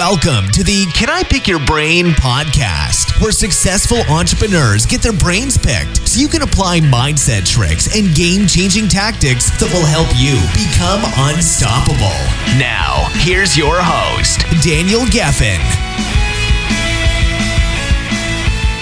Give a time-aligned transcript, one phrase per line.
[0.00, 5.58] Welcome to the Can I Pick Your Brain podcast, where successful entrepreneurs get their brains
[5.58, 10.40] picked so you can apply mindset tricks and game changing tactics that will help you
[10.56, 12.16] become unstoppable.
[12.58, 15.60] Now, here's your host, Daniel Geffen.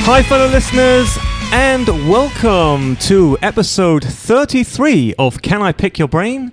[0.06, 1.18] Hi, fellow listeners,
[1.50, 6.52] and welcome to episode 33 of Can I Pick Your Brain?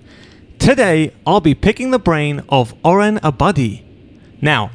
[0.57, 3.84] Today, I'll be picking the brain of Oren Abadi.
[4.41, 4.71] Now,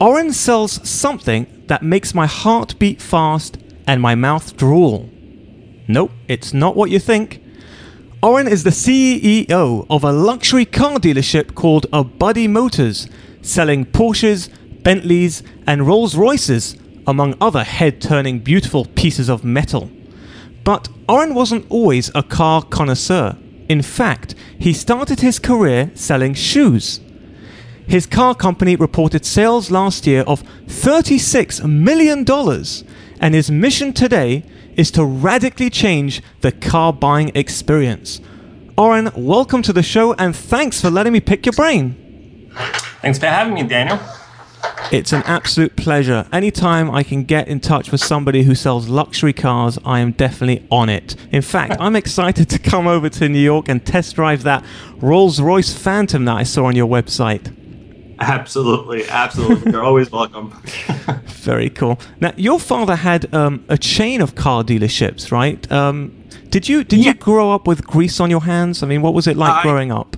[0.00, 5.08] Oren sells something that makes my heart beat fast and my mouth drool.
[5.86, 7.42] Nope, it's not what you think.
[8.22, 13.06] Oren is the CEO of a luxury car dealership called Abadi Motors,
[13.42, 14.48] selling Porsches,
[14.82, 19.90] Bentleys, and Rolls Royces, among other head turning beautiful pieces of metal.
[20.64, 23.36] But Oren wasn't always a car connoisseur.
[23.68, 27.00] In fact, he started his career selling shoes.
[27.86, 32.24] His car company reported sales last year of $36 million,
[33.20, 34.44] and his mission today
[34.76, 38.20] is to radically change the car buying experience.
[38.76, 42.50] Oren, welcome to the show, and thanks for letting me pick your brain.
[43.02, 44.00] Thanks for having me, Daniel.
[44.90, 46.26] It's an absolute pleasure.
[46.32, 50.66] Anytime I can get in touch with somebody who sells luxury cars, I am definitely
[50.70, 51.16] on it.
[51.30, 54.64] In fact, I'm excited to come over to New York and test drive that
[54.96, 57.54] Rolls Royce Phantom that I saw on your website.
[58.20, 59.72] Absolutely, absolutely.
[59.72, 60.50] You're always welcome.
[61.26, 61.98] Very cool.
[62.20, 65.70] Now, your father had um, a chain of car dealerships, right?
[65.72, 66.12] Um,
[66.50, 67.08] did you did Yeah.
[67.12, 68.82] you grow up with grease on your hands?
[68.82, 70.16] I mean, what was it like I- growing up?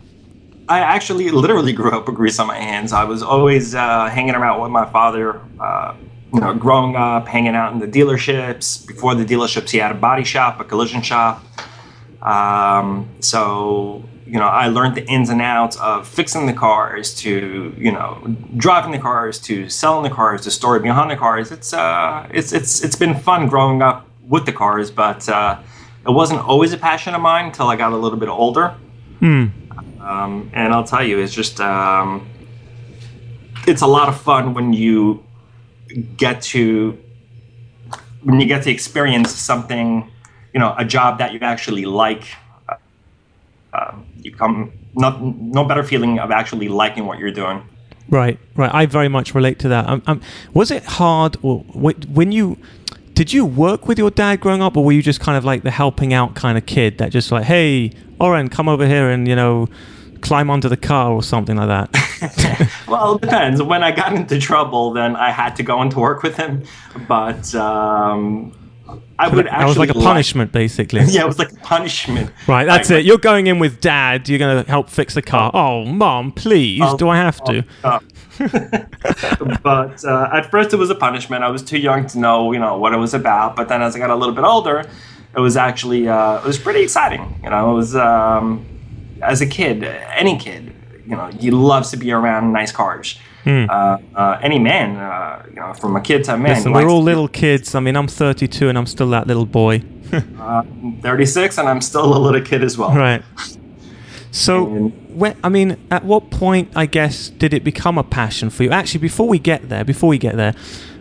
[0.68, 2.92] I actually literally grew up with grease on my hands.
[2.92, 5.40] I was always uh, hanging around with my father.
[5.60, 5.94] Uh,
[6.34, 8.84] you know, growing up, hanging out in the dealerships.
[8.86, 11.42] Before the dealerships, he had a body shop, a collision shop.
[12.20, 14.02] Um, so
[14.36, 18.36] you know, I learned the ins and outs of fixing the cars, to you know,
[18.58, 21.50] driving the cars, to selling the cars, the story behind the cars.
[21.50, 25.58] It's uh, it's it's it's been fun growing up with the cars, but uh,
[26.06, 28.74] it wasn't always a passion of mine until I got a little bit older.
[30.02, 32.28] Um, and I'll tell you, it's just um,
[33.66, 35.24] it's a lot of fun when you
[36.18, 36.98] get to
[38.22, 40.10] when you get to experience something,
[40.52, 42.24] you know, a job that you actually like.
[43.72, 43.94] Uh,
[44.26, 47.66] you come not no better feeling of actually liking what you're doing.
[48.08, 48.72] Right, right.
[48.72, 49.88] I very much relate to that.
[49.88, 50.20] Um, um,
[50.54, 52.58] was it hard, or when you
[53.14, 55.62] did you work with your dad growing up, or were you just kind of like
[55.62, 59.26] the helping out kind of kid that just like, hey, Oren, come over here and
[59.26, 59.68] you know,
[60.20, 62.70] climb onto the car or something like that?
[62.88, 63.60] Well, it depends.
[63.60, 66.62] When I got into trouble, then I had to go into work with him.
[67.08, 68.52] But um,
[69.18, 71.00] I would actually that was like a like- punishment, basically.
[71.08, 72.30] yeah, it was like a punishment.
[72.46, 73.06] Right, that's I- it.
[73.06, 74.28] You're going in with dad.
[74.28, 75.50] You're going to help fix the car.
[75.54, 76.82] Oh, mom, please.
[76.84, 77.64] Oh, Do I have to?
[77.82, 78.00] Uh,
[79.62, 81.42] but uh, at first it was a punishment.
[81.42, 83.56] I was too young to know, you know, what it was about.
[83.56, 84.84] But then as I got a little bit older,
[85.34, 87.40] it was actually uh, it was pretty exciting.
[87.42, 88.66] You know, it was um,
[89.22, 90.74] as a kid, any kid,
[91.06, 93.18] you know, he loves to be around nice cars.
[93.46, 96.56] Uh, uh, any man, uh, you know, from a kid to a man.
[96.56, 97.74] Listen, we're all little kids.
[97.74, 99.82] I mean, I'm 32 and I'm still that little boy.
[100.38, 100.62] Uh,
[101.02, 102.92] 36, and I'm still a little kid as well.
[102.94, 103.22] Right.
[104.30, 108.50] So, And- when, I mean, at what point, I guess, did it become a passion
[108.50, 108.70] for you?
[108.70, 110.54] Actually, before we get there, before we get there,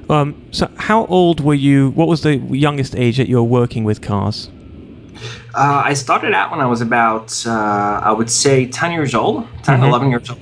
[0.10, 1.92] um, so how old were you?
[1.92, 4.50] What was the youngest age that you were working with cars?
[5.54, 7.52] Uh, I started out when I was about, uh,
[8.04, 10.40] I would say, 10 years old, 10, 11 years old.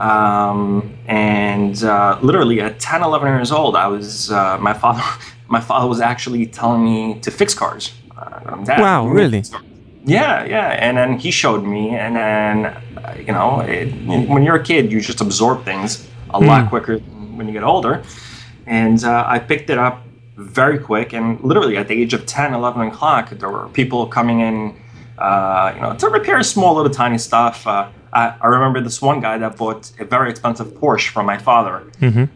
[0.00, 5.02] Um, and uh, literally at 10, 11 years old, I was, uh, my father,
[5.48, 7.94] my father was actually telling me to fix cars.
[8.16, 9.42] Uh, "Dad, Wow, you need to really?
[10.04, 10.68] Yeah, yeah.
[10.68, 14.92] And then he showed me, and then, uh, you know, it, when you're a kid,
[14.92, 18.02] you just absorb things a lot quicker than when you get older.
[18.66, 20.04] And uh, I picked it up
[20.36, 21.12] very quick.
[21.12, 24.76] And literally at the age of 10, 11 o'clock, there were people coming in,
[25.18, 27.66] uh, you know, to repair small little tiny stuff.
[28.12, 31.84] I, I remember this one guy that bought a very expensive Porsche from my father.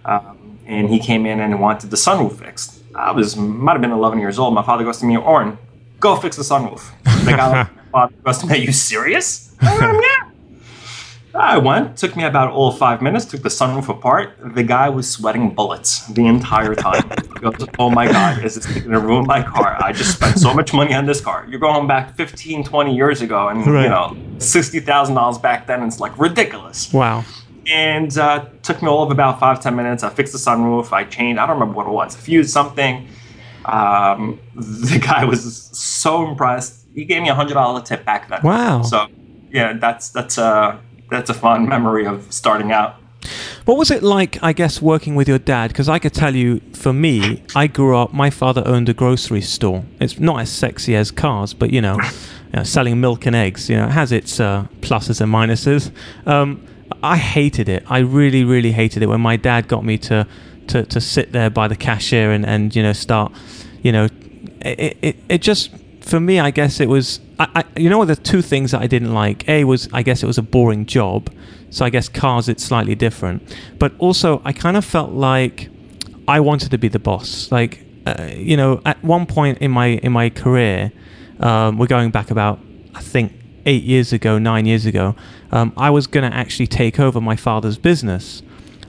[0.05, 2.83] Um, and he came in and wanted the sunroof fixed.
[2.95, 4.55] I was, might have been 11 years old.
[4.55, 5.59] My father goes to me, Oren,
[6.01, 6.91] go fix the sunroof.
[7.25, 9.55] The guy, my father goes to me, are you serious?
[9.63, 10.30] Um, yeah.
[11.35, 11.97] I went.
[11.97, 13.25] Took me about all five minutes.
[13.25, 14.35] Took the sunroof apart.
[14.55, 17.09] The guy was sweating bullets the entire time.
[17.41, 19.77] Goes, "Oh my god, is this going to ruin my car?
[19.83, 21.47] I just spent so much money on this car.
[21.49, 23.85] You're going back 15, 20 years ago, and Right.
[23.85, 25.83] you know, sixty thousand dollars back then.
[25.85, 27.25] It's like ridiculous." Wow.
[27.71, 30.03] and uh, took me all of about five ten minutes.
[30.03, 30.93] I fixed the sunroof.
[30.93, 31.39] I changed.
[31.39, 32.17] I don't remember what it was.
[32.17, 33.07] Fused something.
[33.67, 36.87] Um, the guy was so impressed.
[36.95, 38.41] He gave me a hundred dollar tip back then.
[38.43, 38.83] Wow.
[38.83, 39.07] So
[39.53, 42.97] yeah, that's that's a that's a fun memory of starting out.
[43.65, 45.69] What was it like, I guess, working with your dad?
[45.69, 49.43] Because I could tell you, for me, I grew up, my father owned a grocery
[49.43, 49.85] store.
[50.01, 51.97] It's not as sexy as cars, but you know,
[52.53, 55.93] you know selling milk and eggs, you know, it has its uh, pluses and minuses.
[56.27, 56.67] Um,
[57.03, 57.85] I hated it.
[57.89, 60.27] I really, really hated it when my dad got me to,
[60.69, 63.33] to, to sit there by the cashier and, and you know, start,
[63.83, 64.09] you know,
[64.63, 65.71] it, it, it just,
[66.11, 68.83] for me, I guess it was, I, I, you know what, the two things that
[68.83, 69.49] I didn't like.
[69.49, 71.31] A was, I guess it was a boring job
[71.71, 73.57] so I guess cars, it's slightly different.
[73.79, 75.71] But also, I kind of felt like
[76.27, 77.51] I wanted to be the boss.
[77.51, 80.93] Like, uh, you know, at one point in my in my career,
[81.39, 82.59] um, we're going back about,
[82.95, 83.33] I think,
[83.67, 85.15] eight years ago, nine years ago.
[85.53, 88.43] Um, I was going to actually take over my father's business,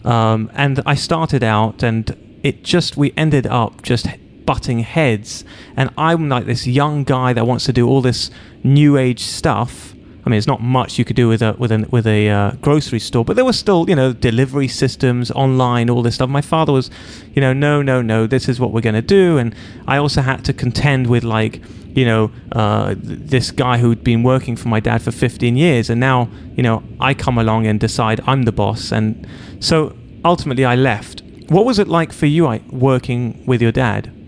[0.04, 4.08] um, and I started out, and it just we ended up just
[4.46, 5.44] butting heads.
[5.76, 8.32] And I'm like this young guy that wants to do all this
[8.64, 9.92] new age stuff
[10.24, 12.52] I mean, it's not much you could do with a with a with a uh,
[12.62, 16.30] grocery store, but there were still you know delivery systems, online, all this stuff.
[16.30, 16.92] My father was,
[17.34, 19.56] you know, no, no, no, this is what we're going to do, and
[19.88, 21.62] I also had to contend with like
[21.96, 26.00] you know uh, this guy who'd been working for my dad for 15 years, and
[26.00, 29.28] now you know I come along and decide I'm the boss, and
[29.60, 31.24] so ultimately I left.
[31.48, 34.21] What was it like for you, working with your dad?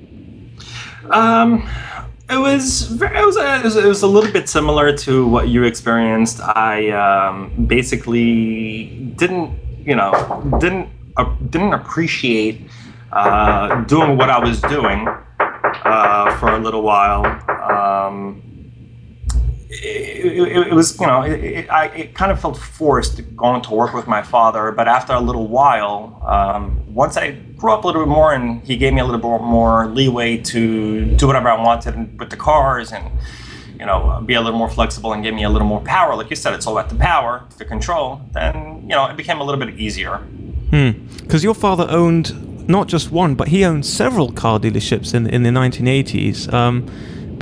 [1.09, 1.67] Um
[2.29, 5.49] it was it was, a, it was, it was a little bit similar to what
[5.49, 6.39] you experienced.
[6.41, 8.85] I um, basically
[9.17, 9.51] didn't
[9.85, 10.11] you know
[10.59, 12.61] didn't uh, didn't appreciate
[13.11, 15.07] uh, doing what I was doing
[15.39, 17.25] uh, for a little while.
[17.49, 18.41] Um,
[19.81, 23.93] it, it, was, you know, it, I, it kind of felt forced going to work
[23.93, 24.71] with my father.
[24.71, 28.61] But after a little while, um, once I grew up a little bit more and
[28.63, 32.37] he gave me a little bit more leeway to do whatever I wanted with the
[32.37, 33.09] cars and,
[33.79, 36.15] you know, be a little more flexible and give me a little more power.
[36.15, 38.21] Like you said, it's all about the power, the control.
[38.33, 40.19] Then, you know, it became a little bit easier.
[40.69, 41.45] Because hmm.
[41.45, 45.49] your father owned not just one, but he owned several car dealerships in, in the
[45.49, 46.51] 1980s.
[46.53, 46.87] Um,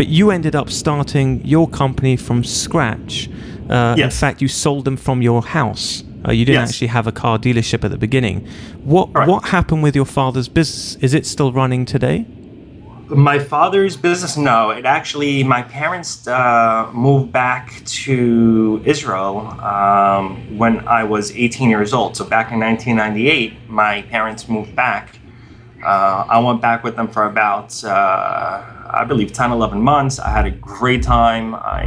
[0.02, 3.30] but you ended up starting your company from scratch.
[3.70, 4.06] Uh, yes.
[4.06, 6.04] In fact, you sold them from your house.
[6.28, 6.70] Uh, you didn't yes.
[6.70, 8.48] actually have a car dealership at the beginning.
[8.84, 9.28] What right.
[9.28, 10.96] what happened with your father's business?
[11.04, 12.26] Is it still running today?
[13.10, 14.72] My father's business, no.
[14.72, 21.94] It actually, my parents uh, moved back to Israel um, when I was 18 years
[21.94, 22.18] old.
[22.18, 25.20] So back in 1998, my parents moved back.
[25.84, 30.20] Uh, I went back with them for about uh, I believe 10, 11 months.
[30.20, 31.56] I had a great time.
[31.56, 31.86] I,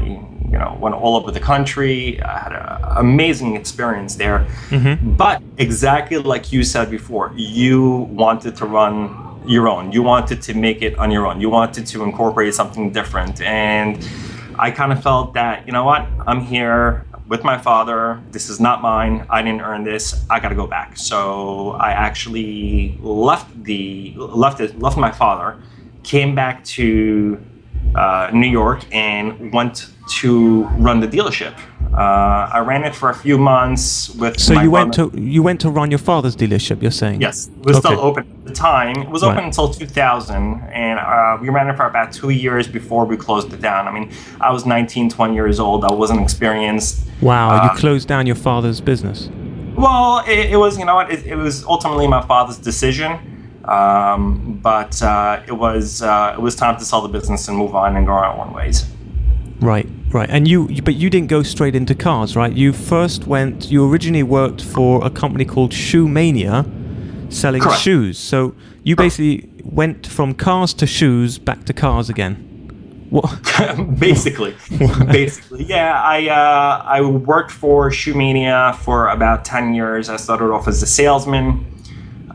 [0.50, 2.20] you know, went all over the country.
[2.22, 4.46] I had an amazing experience there.
[4.70, 5.16] Mm-hmm.
[5.16, 9.92] But exactly like you said before, you wanted to run your own.
[9.92, 11.40] You wanted to make it on your own.
[11.40, 13.40] You wanted to incorporate something different.
[13.42, 14.06] And
[14.58, 18.22] I kind of felt that, you know what, I'm here with my father.
[18.30, 19.26] This is not mine.
[19.28, 20.24] I didn't earn this.
[20.30, 20.96] I got to go back.
[20.96, 25.56] So I actually left the left it left my father
[26.04, 27.40] came back to
[27.94, 31.58] uh, New York and went to run the dealership.
[31.92, 34.40] Uh, I ran it for a few months with.
[34.40, 36.82] So you went to you went to run your father's dealership.
[36.82, 37.20] You're saying?
[37.20, 37.90] Yes, it was okay.
[37.90, 38.96] still open at the time.
[39.02, 39.44] It was open right.
[39.44, 40.34] until 2000,
[40.72, 43.86] and uh, we ran it for about two years before we closed it down.
[43.86, 44.10] I mean,
[44.40, 45.84] I was 19, 20 years old.
[45.84, 47.06] I wasn't experienced.
[47.20, 49.30] Wow, you um, closed down your father's business.
[49.76, 53.33] Well, it, it was you know what it, it was ultimately my father's decision.
[53.68, 57.74] Um, but uh, it was uh, it was time to sell the business and move
[57.74, 58.86] on and go our own ways.
[59.60, 60.28] Right, right.
[60.28, 62.52] And you, but you didn't go straight into cars, right?
[62.52, 63.70] You first went.
[63.70, 66.66] You originally worked for a company called Shoe Mania,
[67.30, 67.80] selling Correct.
[67.80, 68.18] shoes.
[68.18, 72.50] So you basically went from cars to shoes, back to cars again.
[73.08, 73.40] What?
[73.98, 74.54] basically,
[75.10, 76.02] basically, yeah.
[76.02, 80.08] I uh, I worked for Shoe Mania for about ten years.
[80.08, 81.73] I started off as a salesman.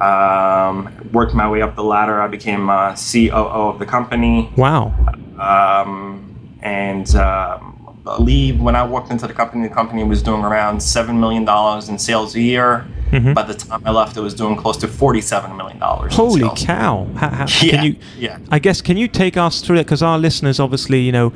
[0.01, 2.21] Um, worked my way up the ladder.
[2.21, 4.51] I became uh, COO of the company.
[4.55, 4.93] Wow.
[5.37, 10.43] Um, and uh, I believe when I walked into the company, the company was doing
[10.43, 12.87] around seven million dollars in sales a year.
[13.11, 13.33] Mm-hmm.
[13.33, 16.15] By the time I left, it was doing close to forty-seven million dollars.
[16.15, 17.07] Holy cow!
[17.15, 18.37] How, how, yeah, can you, yeah.
[18.51, 19.85] I guess can you take us through that?
[19.85, 21.33] Because our listeners, obviously, you know,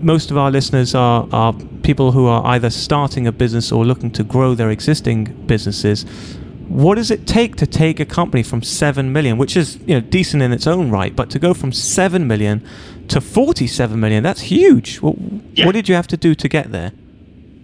[0.00, 4.12] most of our listeners are are people who are either starting a business or looking
[4.12, 6.06] to grow their existing businesses
[6.68, 10.00] what does it take to take a company from 7 million which is you know
[10.00, 12.66] decent in its own right but to go from 7 million
[13.08, 14.96] to 47 million that's huge.
[14.96, 15.16] What,
[15.54, 15.66] yeah.
[15.66, 16.92] what did you have to do to get there?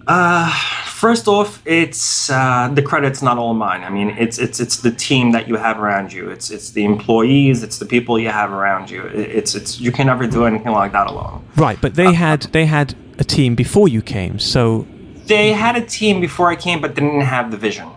[0.06, 0.50] Uh,
[0.87, 3.84] first off it's uh, the credit's not all mine.
[3.84, 6.30] I mean it's it's it's the team that you have around you.
[6.30, 9.02] It's it's the employees it's the people you have around you.
[9.06, 11.44] It's it's you can never do anything like that alone.
[11.56, 14.87] Right but they uh, had they had a team before you came so
[15.26, 17.88] they had a team before i came but they didn't have the vision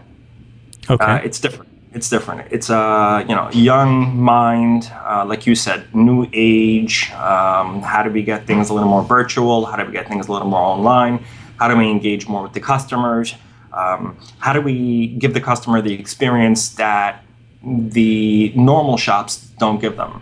[0.90, 1.04] Okay.
[1.04, 1.70] Uh, it's different.
[1.94, 2.52] It's different.
[2.52, 7.12] It's a you know young mind, uh, like you said, new age.
[7.12, 9.66] Um, how do we get things a little more virtual?
[9.66, 11.24] How do we get things a little more online?
[11.60, 13.34] How do we engage more with the customers?
[13.74, 17.24] Um, how do we give the customer the experience that
[17.64, 20.22] the normal shops don't give them?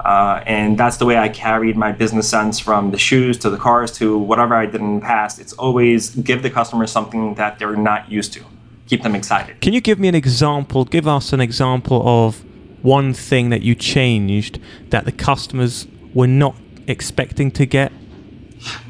[0.00, 3.56] Uh, and that's the way I carried my business sense from the shoes to the
[3.56, 5.38] cars to whatever I did in the past.
[5.38, 8.44] It's always give the customer something that they're not used to,
[8.92, 9.58] keep them excited.
[9.62, 10.84] Can you give me an example?
[10.84, 12.44] Give us an example of
[12.82, 16.54] one thing that you changed that the customers were not
[16.86, 17.90] expecting to get.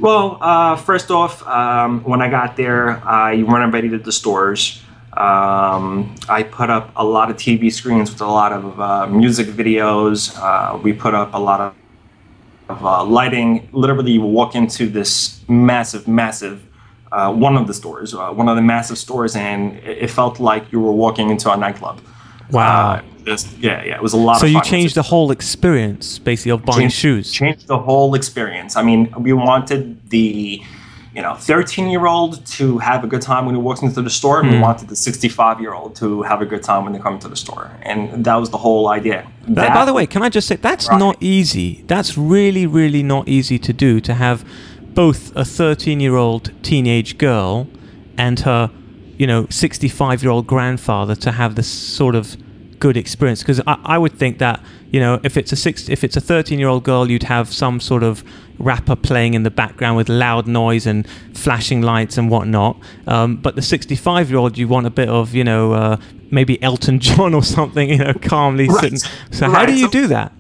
[0.00, 4.82] Well, uh, first off, um, when I got there, I renovated the stores.
[5.12, 9.46] Um, I put up a lot of TV screens with a lot of uh, music
[9.46, 10.36] videos.
[10.36, 11.74] Uh, we put up a lot of,
[12.68, 13.68] of uh, lighting.
[13.72, 16.60] Literally, you walk into this massive, massive
[17.12, 20.34] uh, one of the stores, uh, one of the massive stores, and it, it felt
[20.40, 21.96] like you were walking into a nightclub.
[22.50, 22.94] Wow.
[22.94, 26.52] Uh, just, yeah, yeah, it was a lot So you changed the whole experience, basically,
[26.52, 27.32] of buying Change- shoes.
[27.32, 28.76] Changed the whole experience.
[28.76, 30.60] I mean, we wanted the,
[31.14, 34.10] you know, 13 year old to have a good time when he walks into the
[34.10, 34.62] store, and we Hmm.
[34.62, 37.36] wanted the 65 year old to have a good time when they come to the
[37.36, 37.70] store.
[37.82, 39.24] And that was the whole idea.
[39.46, 40.98] That- by the way, can I just say that's Right.
[40.98, 41.84] not easy.
[41.86, 44.00] That's really, really not easy to do.
[44.00, 44.44] To have
[44.94, 47.68] both a 13-year-old teenage girl
[48.18, 48.70] and her,
[49.18, 52.36] you know, 65-year-old grandfather to have this sort of
[52.78, 53.40] good experience.
[53.40, 56.20] Because I, I would think that you know, if it's a six, if it's a
[56.20, 58.22] 13-year-old girl, you'd have some sort of
[58.58, 62.76] rapper playing in the background with loud noise and flashing lights and whatnot.
[63.06, 65.96] Um, but the 65-year-old, you want a bit of, you know, uh,
[66.30, 68.80] maybe Elton John or something, you know, calmly Right.
[68.80, 68.98] sitting.
[69.30, 70.32] So how do you So- do that?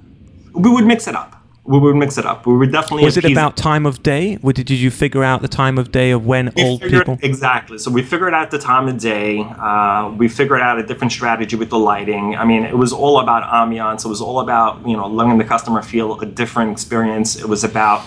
[0.54, 1.41] we would mix it up.
[1.64, 2.44] We would mix it up.
[2.44, 3.04] We would definitely.
[3.04, 4.36] Was it about time of day?
[4.42, 7.02] Or did, did you figure out the time of day of when We old figured-
[7.02, 7.18] people?
[7.22, 7.78] Exactly.
[7.78, 9.40] So we figured out the time of day.
[9.42, 12.34] Uh, we figured out a different strategy with the lighting.
[12.34, 14.04] I mean, it was all about ambiance.
[14.04, 17.36] It was all about you know letting the customer feel a different experience.
[17.36, 18.04] It was about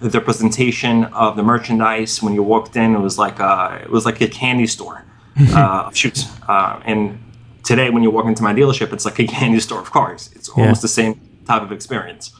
[0.00, 2.22] the presentation of the merchandise.
[2.22, 5.02] When you walked in, it was like a, it was like a candy store
[5.54, 6.26] uh, shoes.
[6.46, 7.18] Uh, and
[7.64, 10.28] today, when you walk into my dealership, it's like a candy store of cars.
[10.36, 12.32] It's almost the same type of experience.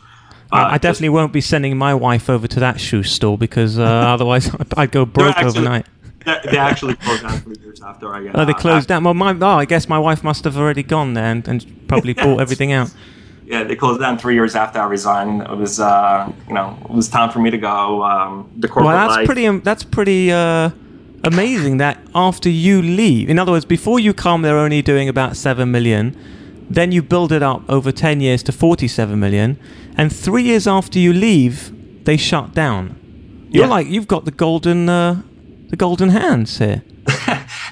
[0.51, 3.83] Uh, I, definitely won't be sending my wife over to that shoe store because uh,
[4.15, 5.87] otherwise I'd go broke actually- overnight.
[6.25, 8.37] They, actually closed down three years after I got.
[8.37, 9.03] Oh, they closed down.
[9.03, 12.13] Well, my, oh, I guess my wife must have already gone there and, and probably
[12.25, 12.93] bought everything out.
[13.47, 15.41] Yeah, they closed down three years after I resigned.
[15.41, 18.05] It was, uh, you know, it was time for me to go.
[18.05, 19.27] Um, the corporate Well, that's life.
[19.27, 19.47] pretty.
[19.47, 20.69] Um, that's pretty uh,
[21.25, 21.79] amazing.
[21.79, 25.71] That after you leave, in other words, before you come, they're only doing about seven
[25.71, 26.15] million.
[26.69, 29.59] Then you build it up over ten years to forty-seven million,
[29.99, 31.73] and three years after you leave,
[32.05, 32.95] they shut down.
[33.51, 33.71] You're Yeah.
[33.71, 35.23] like you've got the golden, uh,
[35.71, 36.83] the golden hands here.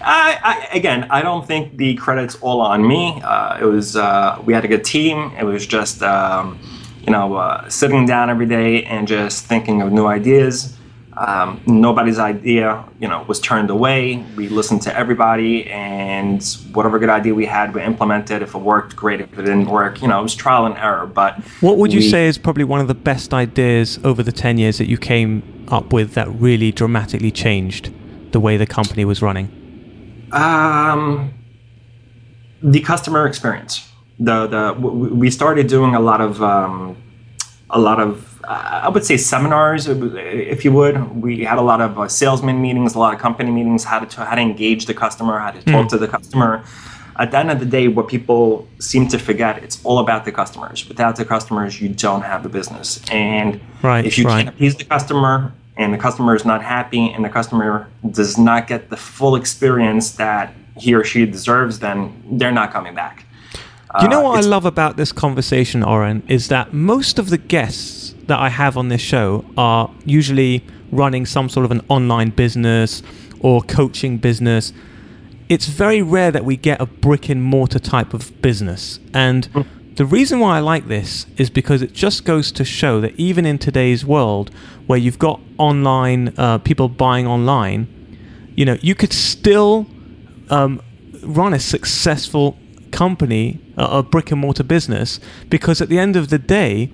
[0.01, 3.21] I, I, again, I don't think the credit's all on me.
[3.25, 5.33] Uh, it was uh, we had a good team.
[5.39, 6.59] It was just um,
[7.05, 10.76] you know uh, sitting down every day and just thinking of new ideas.
[11.17, 14.23] Um, nobody's idea, you know, was turned away.
[14.37, 16.45] We listened to everybody, and
[16.75, 18.43] whatever good idea we had, we implemented.
[18.43, 19.21] If it worked, great.
[19.23, 21.07] If it didn't work, you know, it was trial and error.
[21.07, 24.33] But What would you we- say is probably one of the best ideas over the
[24.33, 27.91] 10 years that you came up with that really dramatically changed
[28.33, 29.49] the way the company was running?
[30.33, 31.31] Um,
[32.63, 33.91] the customer experience.
[34.19, 36.97] The the we started doing a lot of um,
[37.71, 41.21] a lot of uh, I would say seminars, if you would.
[41.21, 44.25] We had a lot of uh, salesman meetings, a lot of company meetings, how to
[44.25, 46.65] how to engage the customer, how to talk to the customer.
[47.19, 50.33] At the end of the day, what people seem to forget, it's all about the
[50.33, 50.87] customers.
[50.87, 53.01] Without the customers, you don't have a business.
[53.11, 54.45] And Right, if you right.
[54.45, 58.67] can't appease the customer and the customer is not happy and the customer does not
[58.67, 63.26] get the full experience that he or she deserves, then they're not coming back.
[63.95, 66.23] Do you know Uh, what I love about this conversation, Oren?
[66.29, 71.25] Is that most of the guests that I have on this show are usually running
[71.27, 73.03] some sort of an online business
[73.41, 74.73] or coaching business.
[75.49, 78.99] It's very rare that we get a brick and mortar type of business.
[79.15, 79.49] And
[79.95, 83.47] the reason why I like this is because it just goes to show that even
[83.47, 84.51] in today's world
[84.89, 87.87] where you've got online, uh, people buying online,
[88.57, 89.87] you know, you could still
[90.51, 90.83] um,
[91.23, 92.57] run a successful
[92.97, 96.91] company, a, brick and mortar business, because at the end of the day,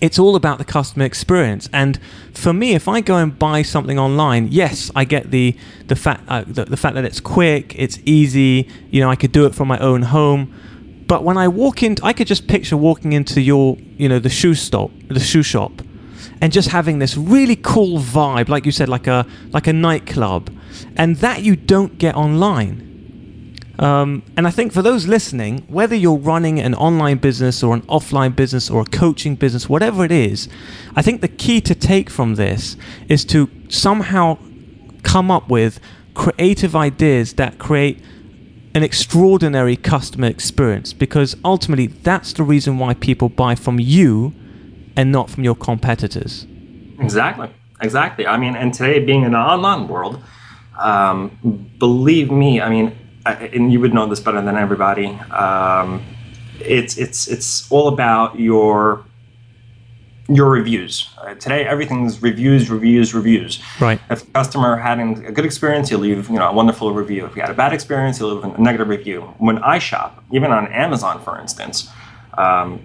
[0.00, 1.68] it's all about the customer experience.
[1.72, 2.00] And
[2.34, 6.22] for me, if I go and buy something online, yes, I get the the fact
[6.28, 8.68] uh, the, the fact that it's quick, it's easy.
[8.90, 10.52] You know, I could do it from my own home.
[11.06, 14.28] But when I walk in, I could just picture walking into your, you know, the
[14.28, 15.72] shoe stop, the shoe shop,
[16.40, 20.50] and just having this really cool vibe, like you said, like a like a nightclub,
[20.96, 22.87] and that you don't get online.
[23.78, 27.82] Um, and I think for those listening, whether you're running an online business or an
[27.82, 30.48] offline business or a coaching business, whatever it is,
[30.96, 32.76] I think the key to take from this
[33.08, 34.38] is to somehow
[35.04, 35.78] come up with
[36.14, 38.02] creative ideas that create
[38.74, 44.34] an extraordinary customer experience because ultimately that's the reason why people buy from you
[44.96, 46.46] and not from your competitors.
[46.98, 47.48] Exactly.
[47.80, 48.26] Exactly.
[48.26, 50.20] I mean, and today being in an online world,
[50.80, 55.08] um, believe me, I mean, and you would know this better than everybody.
[55.30, 56.04] Um,
[56.60, 59.04] it's it's it's all about your
[60.28, 61.08] your reviews.
[61.18, 63.62] Uh, today, everything's reviews, reviews, reviews.
[63.80, 63.98] Right.
[64.10, 67.26] If a customer had a good experience, he'll leave you know a wonderful review.
[67.26, 69.22] If he had a bad experience, he'll leave a negative review.
[69.38, 71.88] When I shop, even on Amazon, for instance.
[72.36, 72.80] Um,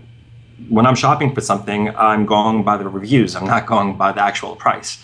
[0.70, 3.36] when I'm shopping for something, I'm going by the reviews.
[3.36, 5.04] I'm not going by the actual price.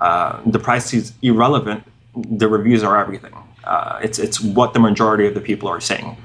[0.00, 1.84] Uh, the price is irrelevant.
[2.14, 3.34] The reviews are everything.
[3.66, 6.16] Uh, it's it's what the majority of the people are saying,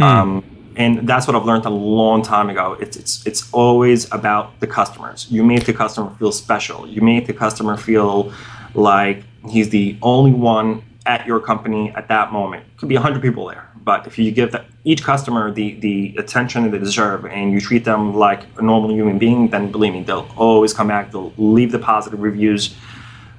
[0.00, 0.04] mm.
[0.04, 0.44] um,
[0.76, 2.76] and that's what I've learned a long time ago.
[2.80, 5.26] It's it's it's always about the customers.
[5.30, 6.86] You make the customer feel special.
[6.86, 8.32] You make the customer feel
[8.74, 12.64] like he's the only one at your company at that moment.
[12.76, 16.64] Could be hundred people there, but if you give the, each customer the the attention
[16.64, 20.02] that they deserve and you treat them like a normal human being, then believe me,
[20.02, 21.12] they'll always come back.
[21.12, 22.74] They'll leave the positive reviews.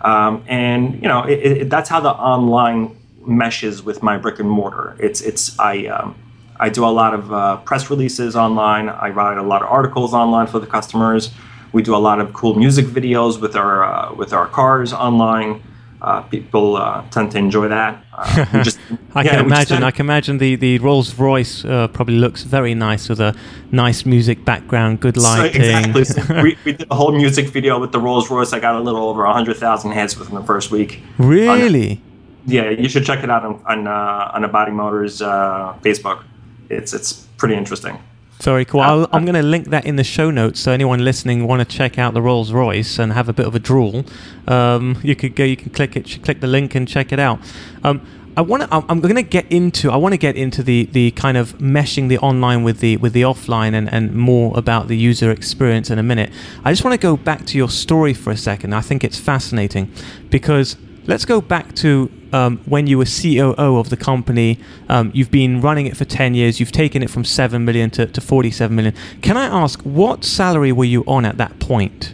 [0.02, 2.97] Um, and you know it, it, that's how the online
[3.28, 4.96] meshes with my brick and mortar.
[5.00, 6.16] It's it's I um,
[6.60, 8.90] I do a lot of uh, press releases online.
[8.90, 11.32] I write a lot of articles online for the customers.
[11.74, 15.62] We do a lot of cool music videos with our uh, with our cars online.
[16.00, 18.06] Uh, people uh, tend to enjoy that.
[18.14, 18.80] Uh, just,
[19.16, 19.84] I yeah, can imagine.
[19.84, 23.36] I can imagine the the Rolls Royce uh, probably looks very nice with a
[23.72, 25.62] nice music background, good lighting.
[25.62, 26.06] So exactly.
[26.06, 28.54] So we, we, did a whole music video with the Rolls Royce.
[28.54, 31.02] I got a little over hundred thousand hits within the first week.
[31.18, 32.02] Really?
[32.48, 36.24] Yeah, you should check it out on on, uh, on Abadi Motors uh, Facebook.
[36.70, 38.00] It's it's pretty interesting.
[38.42, 38.82] Very cool.
[38.82, 41.78] I am going to link that in the show notes, so anyone listening want to
[41.78, 44.06] check out the Rolls Royce and have a bit of a drool,
[44.48, 45.44] um, you could go.
[45.44, 47.40] You can click it, click the link, and check it out.
[47.84, 48.06] Um,
[48.38, 48.70] I want to.
[48.72, 49.90] I'm going to get into.
[49.90, 53.14] I want to get into the the kind of meshing the online with the with
[53.14, 56.32] the offline and and more about the user experience in a minute.
[56.64, 58.74] I just want to go back to your story for a second.
[58.74, 59.92] I think it's fascinating
[60.30, 64.60] because let's go back to um, when you were COO of the company,
[64.90, 68.06] um, you've been running it for 10 years, you've taken it from 7 million to,
[68.06, 68.94] to 47 million.
[69.22, 72.14] Can I ask, what salary were you on at that point?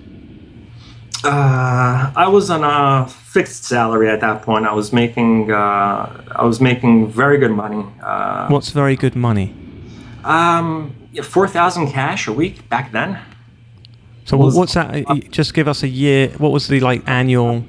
[1.24, 4.66] Uh, I was on a fixed salary at that point.
[4.66, 7.86] I was making uh, I was making very good money.
[8.02, 9.56] Uh, What's very good money?
[10.26, 13.20] Um, four thousand cash a week back then.
[14.26, 15.06] So was, what's that?
[15.08, 16.30] Uh, just give us a year.
[16.38, 17.64] What was the like annual?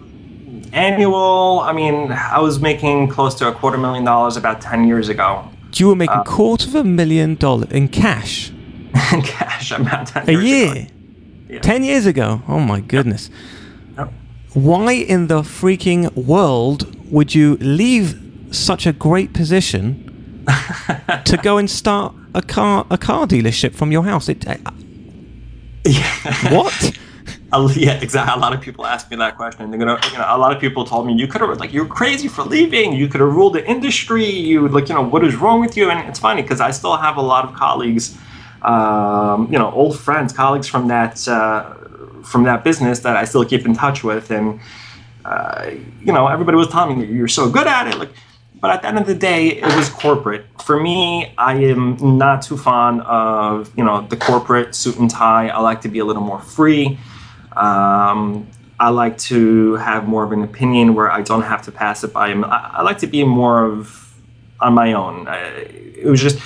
[0.74, 5.08] Annual, I mean, I was making close to a quarter million dollars about 10 years
[5.08, 5.48] ago.
[5.76, 8.50] You were making a uh, quarter of a million dollars in cash?
[9.12, 10.87] in cash, about 10 A year?
[11.48, 11.60] Yeah.
[11.60, 12.42] 10 years ago?
[12.48, 13.30] Oh my goodness.
[13.96, 14.12] Yep.
[14.54, 20.44] Why in the freaking world would you leave such a great position
[21.24, 24.28] to go and start a car a car dealership from your house?
[24.28, 24.56] It, uh,
[25.84, 26.54] yeah.
[26.54, 26.98] What?
[27.74, 28.35] yeah, exactly.
[28.35, 29.70] A lot of people ask me that question.
[29.70, 31.87] They're gonna, you know, a lot of people told me you could have, like, you're
[31.87, 32.92] crazy for leaving.
[32.92, 34.28] You could have ruled the industry.
[34.28, 35.90] You, like, you know, what is wrong with you?
[35.90, 38.16] And it's funny because I still have a lot of colleagues,
[38.62, 41.74] um, you know, old friends, colleagues from that, uh,
[42.22, 44.30] from that business that I still keep in touch with.
[44.30, 44.61] And,
[45.24, 45.70] uh,
[46.02, 48.11] you know, everybody was telling me you're so good at it, like.
[48.61, 50.46] But at the end of the day, it was corporate.
[50.64, 55.48] For me, I am not too fond of you know the corporate suit and tie.
[55.48, 56.98] I like to be a little more free.
[57.56, 62.04] Um, I like to have more of an opinion where I don't have to pass
[62.04, 62.44] it by him.
[62.44, 64.14] I, I like to be more of
[64.60, 65.28] on my own.
[65.28, 66.38] I, it was just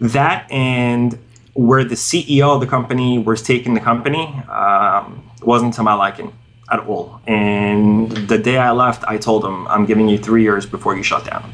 [0.00, 1.18] that and
[1.54, 6.32] where the CEO of the company was taking the company um, wasn't to my liking
[6.70, 7.20] at all.
[7.26, 11.02] And the day I left, I told him, "I'm giving you three years before you
[11.02, 11.50] shut down."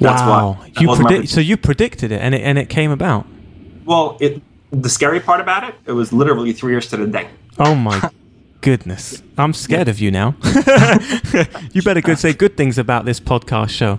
[0.00, 0.56] That's wow.
[0.58, 0.70] why.
[0.70, 3.26] That you predict- so you predicted it, and it and it came about.
[3.84, 7.28] Well, it the scary part about it, it was literally three years to the day.
[7.58, 8.10] Oh my
[8.60, 9.22] goodness.
[9.38, 10.34] I'm scared of you now.
[11.72, 13.96] you better go say good things about this podcast show.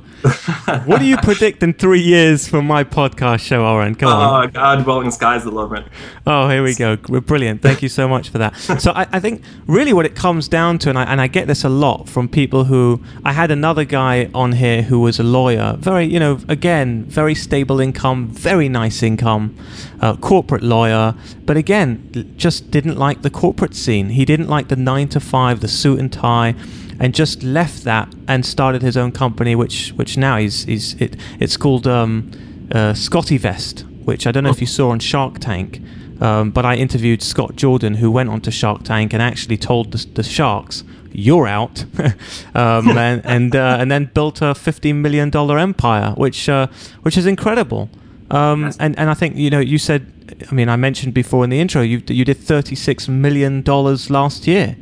[0.86, 3.96] what do you predict in three years for my podcast show, Oren?
[3.96, 4.46] Come on.
[4.46, 5.86] Oh, God, well, sky's the limit.
[6.28, 6.98] Oh, here we go.
[7.08, 7.62] We're brilliant.
[7.62, 8.56] Thank you so much for that.
[8.58, 11.48] So I, I think really what it comes down to, and I, and I get
[11.48, 15.24] this a lot from people who, I had another guy on here who was a
[15.24, 19.56] lawyer, very, you know, again, very stable income, very nice income,
[20.02, 24.10] uh, corporate lawyer, but again, just didn't like the corporate scene.
[24.10, 26.56] He didn't like the nine to five, the suit and tie.
[27.00, 31.16] and just left that and started his own company, which which now he's he's it,
[31.40, 32.30] it's called um,
[32.72, 35.82] uh, SCOTTeVEST, which I don't know if you saw on Shark Tank.
[36.22, 40.06] Um, but I interviewed Scott Jordan, who went onto Shark Tank and actually told the,
[40.16, 41.86] the sharks, "You're out,"
[42.56, 46.68] um, and and, uh, and then built a fifty million dollar empire, which uh,
[47.04, 47.90] which is incredible.
[48.32, 50.12] Um, and and I think you know you said,
[50.52, 54.10] I mean, I mentioned before in the intro, you you did thirty six million dollars
[54.10, 54.76] last year.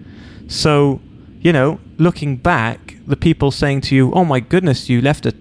[0.47, 1.01] So
[1.39, 5.33] you know, looking back, the people saying to you, "Oh my goodness, you left a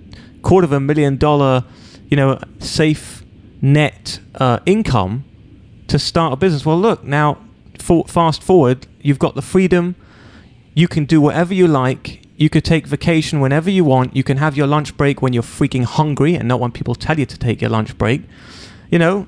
[0.43, 1.65] quarter of a million dollar,
[2.09, 3.25] you know, safe
[3.61, 5.25] net uh, income."
[5.89, 6.65] to start a business.
[6.65, 7.39] Well, look, now
[7.79, 9.97] for, fast forward, you've got the freedom.
[10.75, 12.23] You can do whatever you like.
[12.37, 14.15] You could take vacation whenever you want.
[14.15, 17.19] You can have your lunch break when you're freaking hungry and not when people tell
[17.19, 18.23] you to take your lunch break.
[18.91, 19.27] You know,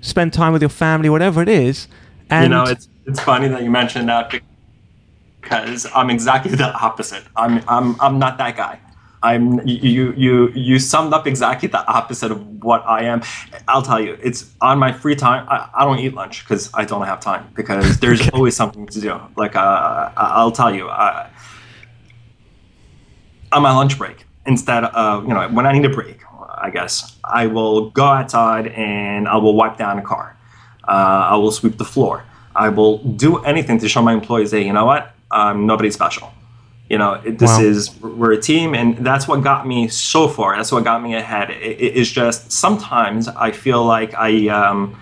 [0.00, 1.88] spend time with your family, whatever it is.
[2.30, 4.30] And you know, it's it's funny that you mentioned that
[5.46, 7.24] because I'm exactly the opposite.
[7.36, 8.80] I'm I'm I'm not that guy.
[9.22, 13.22] I'm you you you summed up exactly the opposite of what I am.
[13.68, 15.46] I'll tell you, it's on my free time.
[15.48, 19.00] I, I don't eat lunch because I don't have time because there's always something to
[19.00, 19.20] do.
[19.36, 21.30] Like uh, I'll tell you, uh,
[23.52, 26.20] on my lunch break, instead of you know when I need a break,
[26.58, 30.36] I guess I will go outside and I will wipe down a car.
[30.88, 32.24] Uh, I will sweep the floor.
[32.54, 35.15] I will do anything to show my employees, hey, you know what?
[35.30, 36.32] I'm nobody special.
[36.88, 37.60] You know, this wow.
[37.60, 40.56] is we're a team, and that's what got me so far.
[40.56, 41.50] That's what got me ahead.
[41.50, 44.96] It, it's just sometimes I feel like I um,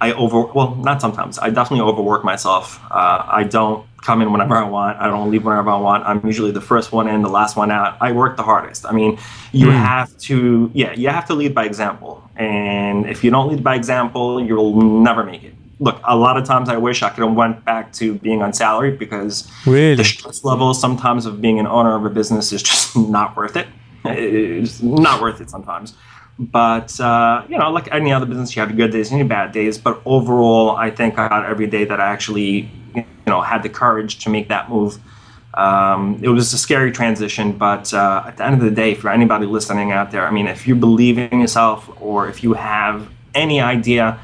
[0.00, 1.38] I over well, not sometimes.
[1.38, 2.80] I definitely overwork myself.
[2.90, 4.98] Uh, I don't come in whenever I want.
[4.98, 6.04] I don't leave whenever I want.
[6.04, 7.96] I'm usually the first one in, the last one out.
[8.00, 8.86] I work the hardest.
[8.86, 9.18] I mean,
[9.52, 9.72] you mm.
[9.72, 12.28] have to, yeah, you have to lead by example.
[12.34, 16.44] And if you don't lead by example, you'll never make it look, a lot of
[16.44, 19.96] times I wish I could have went back to being on salary because really?
[19.96, 23.56] the stress level sometimes of being an owner of a business is just not worth
[23.56, 23.66] it.
[24.04, 25.94] It's not worth it sometimes.
[26.38, 29.52] But uh, you know, like any other business, you have good days and your bad
[29.52, 29.76] days.
[29.78, 33.68] But overall, I think I got every day that I actually, you know, had the
[33.68, 34.98] courage to make that move.
[35.52, 39.10] Um, it was a scary transition, but uh, at the end of the day, for
[39.10, 43.10] anybody listening out there, I mean, if you believe in yourself or if you have
[43.34, 44.18] any idea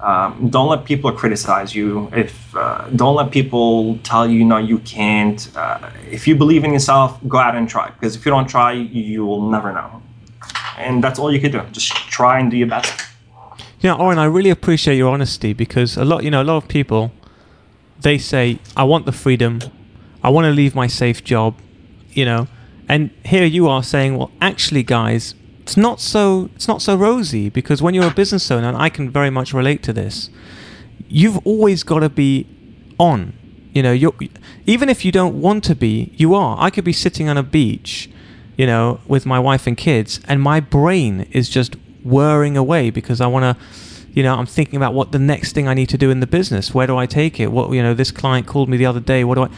[0.00, 2.08] um, don't let people criticize you.
[2.12, 5.50] If uh, don't let people tell you no, you can't.
[5.56, 7.90] Uh, if you believe in yourself, go out and try.
[7.90, 10.02] Because if you don't try, you will never know.
[10.76, 11.62] And that's all you can do.
[11.72, 13.06] Just try and do your best.
[13.80, 16.68] Yeah, Oren, I really appreciate your honesty because a lot, you know, a lot of
[16.68, 17.12] people,
[18.00, 19.60] they say, "I want the freedom,
[20.22, 21.54] I want to leave my safe job,"
[22.10, 22.46] you know,
[22.88, 25.34] and here you are saying, "Well, actually, guys,
[25.68, 28.88] it's not so it's not so rosy because when you're a business owner, and I
[28.88, 30.30] can very much relate to this,
[31.08, 32.46] you've always got to be
[32.98, 33.34] on.
[33.74, 34.14] You know, you
[34.64, 36.56] even if you don't want to be, you are.
[36.58, 38.08] I could be sitting on a beach,
[38.56, 43.20] you know, with my wife and kids, and my brain is just whirring away because
[43.20, 43.64] I want to
[44.14, 46.26] you know i'm thinking about what the next thing i need to do in the
[46.26, 49.00] business where do i take it what you know this client called me the other
[49.00, 49.48] day what do i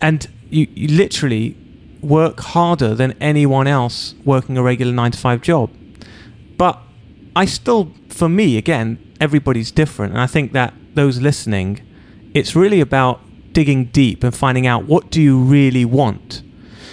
[0.00, 1.54] and you, you literally
[2.02, 5.70] work harder than anyone else working a regular nine to five job.
[6.56, 6.78] But
[7.36, 10.12] I still, for me, again, everybody's different.
[10.12, 11.80] And I think that those listening,
[12.34, 13.20] it's really about
[13.52, 16.42] digging deep and finding out what do you really want.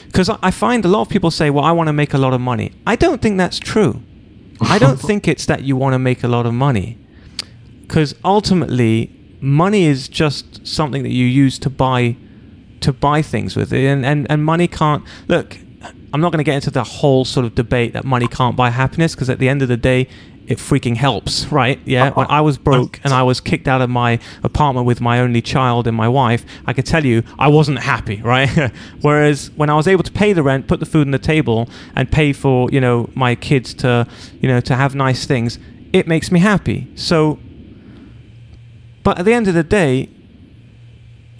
[0.05, 2.33] Because I find a lot of people say, well, I want to make a lot
[2.33, 2.73] of money.
[2.85, 4.01] I don't think that's true.
[4.61, 6.97] I don't think it's that you want to make a lot of money.
[7.81, 12.17] Because ultimately, money is just something that you use to buy
[12.81, 15.57] to buy things with it, and and, and money can't look.
[16.13, 18.69] I'm not going to get into the whole sort of debate that money can't buy
[18.69, 20.07] happiness because at the end of the day,
[20.47, 21.79] it freaking helps, right?
[21.85, 22.07] Yeah.
[22.07, 22.13] Uh-huh.
[22.21, 25.41] When I was broke and I was kicked out of my apartment with my only
[25.41, 28.71] child and my wife, I could tell you I wasn't happy, right?
[29.01, 31.69] Whereas when I was able to pay the rent, put the food on the table,
[31.95, 34.07] and pay for you know my kids to
[34.39, 35.59] you know to have nice things,
[35.91, 36.87] it makes me happy.
[36.95, 37.39] So,
[39.03, 40.09] but at the end of the day,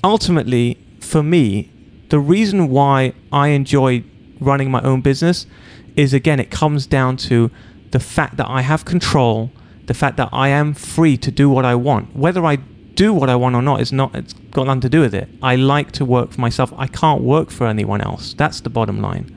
[0.04, 1.72] ultimately, for me,
[2.10, 4.04] the reason why I enjoy
[4.40, 5.48] running my own business
[5.96, 7.50] is again, it comes down to
[7.92, 9.52] the fact that I have control,
[9.86, 12.16] the fact that I am free to do what I want.
[12.16, 12.58] Whether I
[12.96, 15.30] do what I want or not is not it's got nothing to do with it.
[15.42, 16.74] I like to work for myself.
[16.78, 18.34] I can't work for anyone else.
[18.34, 19.36] That's the bottom line.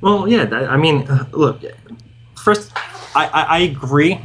[0.00, 1.62] Well, yeah, I mean, uh, look,
[2.36, 2.72] first,
[3.14, 4.18] I, I, I agree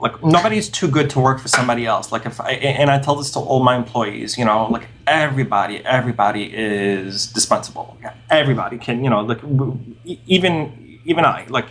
[0.00, 3.14] like nobody's too good to work for somebody else like if i and i tell
[3.14, 7.98] this to all my employees you know like everybody everybody is dispensable
[8.30, 9.40] everybody can you know like
[10.26, 11.66] even even i like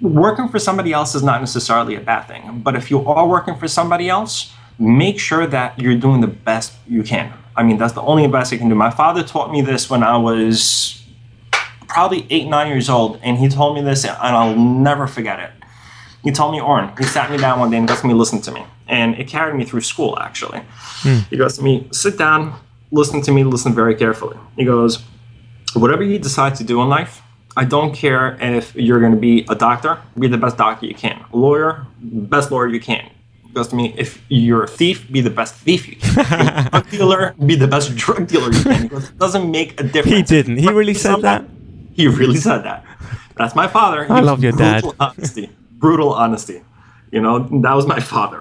[0.00, 3.56] working for somebody else is not necessarily a bad thing but if you are working
[3.56, 7.92] for somebody else make sure that you're doing the best you can I mean, that's
[7.92, 8.74] the only advice I can do.
[8.74, 11.02] My father taught me this when I was
[11.86, 15.50] probably eight, nine years old, and he told me this, and I'll never forget it.
[16.24, 18.40] He told me, Oren, he sat me down one day and goes to me, listen
[18.42, 18.64] to me.
[18.88, 20.60] And it carried me through school, actually.
[21.02, 21.18] Hmm.
[21.28, 22.58] He goes to me, sit down,
[22.90, 24.38] listen to me, listen very carefully.
[24.56, 25.02] He goes,
[25.74, 27.20] whatever you decide to do in life,
[27.56, 30.94] I don't care if you're going to be a doctor, be the best doctor you
[30.94, 31.24] can.
[31.32, 33.10] A lawyer, best lawyer you can.
[33.46, 36.68] He goes to me, if you're a thief, be the best thief you can.
[36.70, 38.82] Drug dealer, be the best drug dealer you can.
[38.82, 40.30] He goes, it doesn't make a difference.
[40.30, 40.56] He didn't.
[40.56, 41.44] He really said that?
[41.92, 42.84] He really said that.
[43.36, 44.06] That's my father.
[44.10, 44.84] I was love your dad.
[44.98, 45.50] Honesty.
[45.84, 46.58] Brutal honesty.
[47.14, 48.40] You know, that was my father.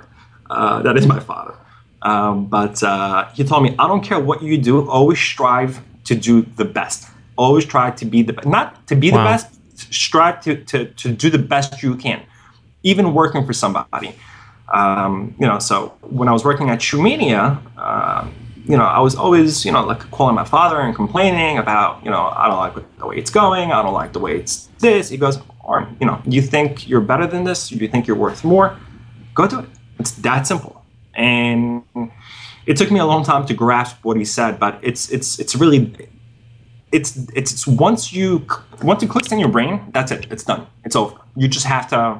[0.49, 1.55] Uh, that is my father.
[2.01, 5.73] Um, but uh, he told me, I don't care what you do, always strive
[6.05, 6.99] to do the best.
[7.35, 8.47] Always try to be the best.
[8.47, 9.47] Not to be the best,
[9.93, 12.19] strive to, to, to do the best you can,
[12.83, 14.15] even working for somebody.
[14.79, 15.75] Um, you know, so
[16.19, 18.27] when I was working at Shoe Mania, uh,
[18.65, 22.11] you know, I was always, you know, like calling my father and complaining about, you
[22.13, 23.71] know, I don't like the way it's going.
[23.73, 25.09] I don't like the way it's this.
[25.09, 27.71] He goes, or, you know, you think you're better than this?
[27.71, 28.77] You think you're worth more?
[29.33, 29.69] Go do it.
[29.99, 30.83] It's that simple.
[31.15, 31.83] And
[32.65, 35.55] it took me a long time to grasp what he said, but it's it's it's
[35.55, 35.93] really
[36.91, 38.45] it's it's, it's once you
[38.81, 40.27] once it clicks in your brain, that's it.
[40.31, 40.65] It's done.
[40.83, 41.15] It's over.
[41.35, 42.19] You just have to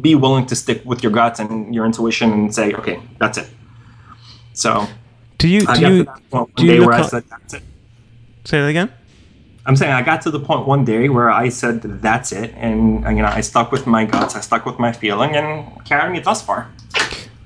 [0.00, 3.48] be willing to stick with your guts and your intuition and say, okay, that's it.
[4.54, 4.86] So
[5.38, 7.62] Do you I do you that do you day look I up- said, that's it.
[8.44, 8.90] say that again?
[9.66, 13.02] I'm saying I got to the point one day where I said that's it, and
[13.16, 16.20] you know I stuck with my guts, I stuck with my feeling, and carried me
[16.20, 16.70] thus far.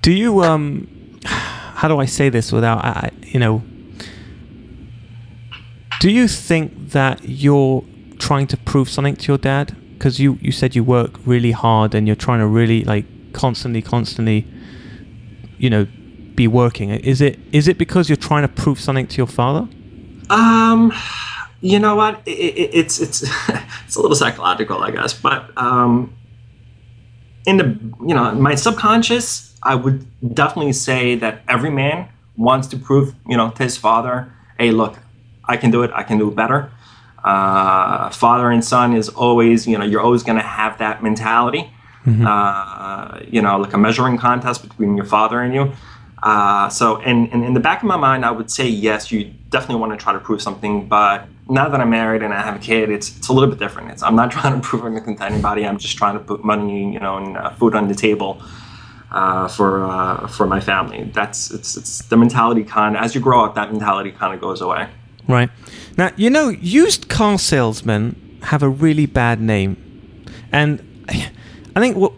[0.03, 0.87] Do you um
[1.25, 3.63] how do I say this without I, I- you know
[6.01, 7.85] Do you think that you're
[8.19, 9.77] trying to prove something to your dad?
[9.95, 13.83] Because you you said you work really hard and you're trying to really like constantly
[13.83, 14.47] constantly
[15.59, 15.87] you know
[16.35, 16.91] be working.
[16.91, 19.69] Is it is it because you're trying to prove something to your father?
[20.31, 20.93] Um,
[21.61, 22.23] you know what?
[22.27, 23.23] It, it, it's it's
[23.87, 25.12] it's a little psychological, I guess.
[25.12, 26.16] But um,
[27.46, 32.77] in the you know my subconscious, I would definitely say that every man wants to
[32.77, 34.99] prove you know to his father, hey, look,
[35.44, 35.90] I can do it.
[35.94, 36.73] I can do it better.
[37.23, 41.70] Uh, father and son is always you know you're always going to have that mentality.
[42.27, 45.73] Uh, you know, like a measuring contest between your father and you.
[46.23, 49.25] Uh, so, and, and in the back of my mind, I would say yes, you
[49.51, 50.87] definitely want to try to prove something.
[50.87, 53.59] But now that I'm married and I have a kid, it's it's a little bit
[53.59, 53.91] different.
[53.91, 55.67] It's I'm not trying to prove anything to anybody.
[55.67, 58.41] I'm just trying to put money, you know, and uh, food on the table
[59.11, 61.11] uh, for uh, for my family.
[61.13, 62.97] That's it's it's the mentality kind.
[62.97, 64.89] As you grow up, that mentality kind of goes away.
[65.29, 65.51] Right.
[65.97, 69.77] Now, you know, used car salesmen have a really bad name.
[70.53, 72.13] And I think what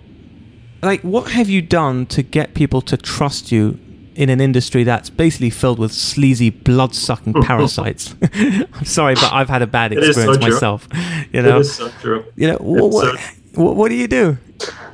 [0.83, 3.79] like what have you done to get people to trust you
[4.14, 8.14] in an industry that's basically filled with sleazy blood-sucking parasites?
[8.35, 10.53] I'm sorry, but I've had a bad so experience true.
[10.53, 10.88] myself.
[11.33, 11.57] You know.
[11.57, 12.25] It is so true.
[12.37, 14.38] You know, what, so- what, what do you do?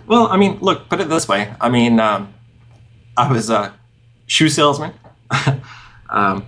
[0.07, 1.53] Well, I mean, look, put it this way.
[1.61, 2.33] I mean, um,
[3.17, 3.75] I was a
[4.27, 4.95] shoe salesman,
[6.11, 6.47] um,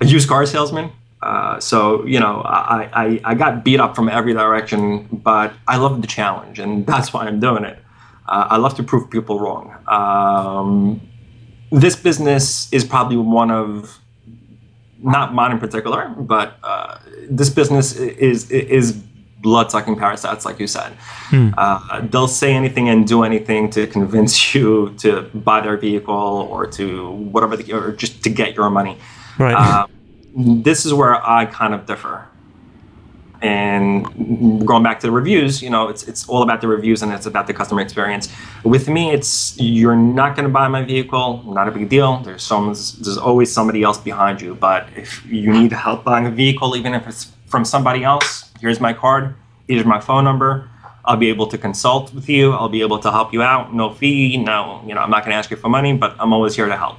[0.00, 0.90] a used car salesman.
[1.20, 5.76] Uh, so you know, I, I I got beat up from every direction, but I
[5.76, 7.78] love the challenge, and that's why I'm doing it.
[8.26, 9.76] Uh, I love to prove people wrong.
[9.86, 11.00] Um,
[11.72, 13.98] this business is probably one of
[15.02, 18.92] not mine in particular, but uh, this business is is
[19.42, 20.92] blood sucking parasites, like you said.
[21.58, 26.14] Uh, they'll say anything and do anything to convince you to buy their vehicle
[26.50, 28.96] or to whatever, the, or just to get your money.
[29.38, 29.54] Right.
[29.54, 29.86] Uh,
[30.36, 32.28] this is where I kind of differ.
[33.42, 37.12] And going back to the reviews, you know, it's it's all about the reviews and
[37.12, 38.32] it's about the customer experience.
[38.62, 42.18] With me, it's you're not going to buy my vehicle, not a big deal.
[42.18, 44.54] There's some there's always somebody else behind you.
[44.54, 48.80] But if you need help buying a vehicle, even if it's from somebody else, here's
[48.80, 49.34] my card,
[49.66, 50.70] here's my phone number.
[51.04, 52.52] I'll be able to consult with you.
[52.52, 53.74] I'll be able to help you out.
[53.74, 54.36] No fee.
[54.36, 56.68] No, you know, I'm not going to ask you for money, but I'm always here
[56.68, 56.98] to help.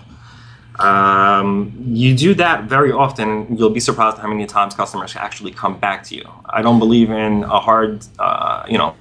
[0.80, 5.80] Um, you do that very often, you'll be surprised how many times customers actually come
[5.80, 6.28] back to you.
[6.46, 8.96] I don't believe in a hard, uh, you know,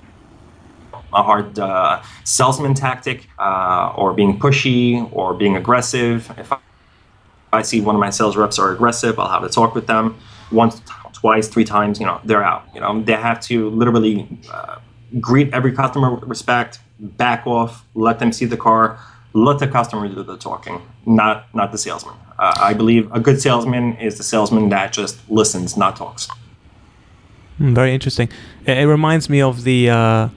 [1.15, 6.31] a hard uh, salesman tactic uh, or being pushy or being aggressive.
[6.39, 6.53] If
[7.53, 10.17] I, see one of my sales reps are aggressive, I'll have a talk with them
[10.51, 10.81] once,
[11.13, 12.01] twice, three times.
[12.01, 12.65] You know, they're out.
[12.75, 14.79] You know, they have to literally uh,
[15.21, 18.99] greet every customer with respect, back off, let them see the car,
[19.35, 22.15] let the customer do the talking, not not the salesman.
[22.39, 26.29] Uh, I believe a good salesman is the salesman that just listens, not talks.
[27.59, 28.29] Hmm, very interesting.
[28.67, 30.29] It, it reminds me of the, uh,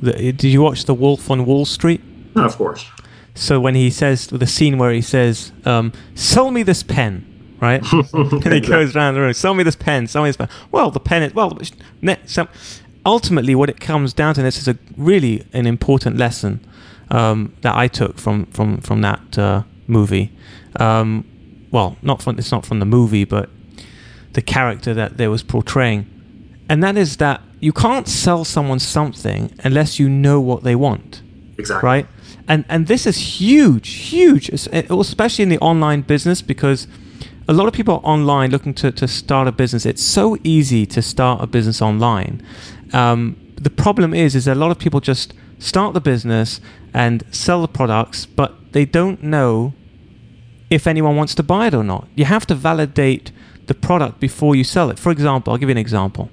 [0.00, 0.12] the.
[0.32, 2.00] Did you watch The Wolf on Wall Street?
[2.36, 2.86] of course.
[3.34, 7.26] So when he says the scene where he says, um, "Sell me this pen,"
[7.60, 7.82] right?
[8.12, 10.48] and he goes around the room, sell me this pen, sell me this pen.
[10.70, 11.56] Well, the pen is, well,
[12.02, 12.48] ne- so
[13.06, 16.64] ultimately what it comes down to, and this is a really an important lesson
[17.10, 20.32] um, that I took from, from, from that uh, movie.
[20.76, 21.24] Um,
[21.70, 23.48] well, not from, it's not from the movie, but
[24.32, 26.06] the character that they was portraying.
[26.68, 31.22] And that is that you can't sell someone something unless you know what they want.
[31.58, 31.86] Exactly.
[31.86, 32.06] Right?
[32.48, 36.88] And and this is huge, huge, especially in the online business because
[37.48, 39.84] a lot of people are online looking to, to start a business.
[39.84, 42.42] It's so easy to start a business online.
[42.92, 46.60] Um, the problem is, is a lot of people just start the business
[46.92, 49.72] and sell the products, but they don't know
[50.68, 52.08] if anyone wants to buy it or not.
[52.16, 53.30] You have to validate
[53.66, 54.98] the product before you sell it.
[54.98, 56.30] For example, I'll give you an example.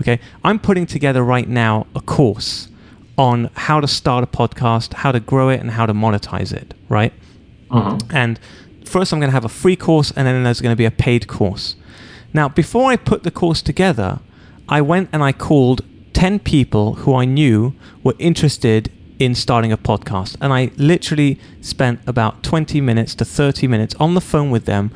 [0.00, 2.68] Okay, I'm putting together right now a course
[3.16, 6.74] on how to start a podcast, how to grow it, and how to monetize it,
[6.88, 7.12] right?
[7.70, 7.98] Uh-huh.
[8.10, 8.40] And
[8.84, 10.90] first, I'm going to have a free course, and then there's going to be a
[10.90, 11.76] paid course.
[12.32, 14.20] Now, before I put the course together,
[14.68, 15.82] I went and I called
[16.12, 20.36] 10 people who I knew were interested in starting a podcast.
[20.40, 24.90] And I literally spent about 20 minutes to 30 minutes on the phone with them,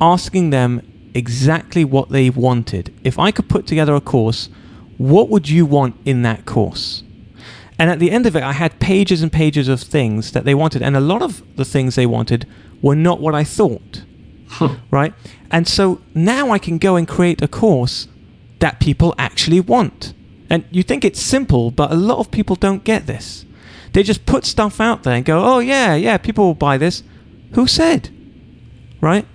[0.00, 0.82] asking them
[1.14, 2.94] exactly what they wanted.
[3.04, 4.48] If I could put together a course,
[4.96, 7.02] what would you want in that course?
[7.78, 10.54] And at the end of it, I had pages and pages of things that they
[10.54, 10.82] wanted.
[10.82, 12.46] And a lot of the things they wanted
[12.82, 14.02] were not what I thought.
[14.90, 15.14] right?
[15.50, 18.08] And so now I can go and create a course
[18.58, 20.14] that people actually want.
[20.50, 23.44] And you think it's simple, but a lot of people don't get this.
[23.92, 27.02] They just put stuff out there and go, oh, yeah, yeah, people will buy this.
[27.52, 28.10] Who said?
[29.00, 29.26] Right?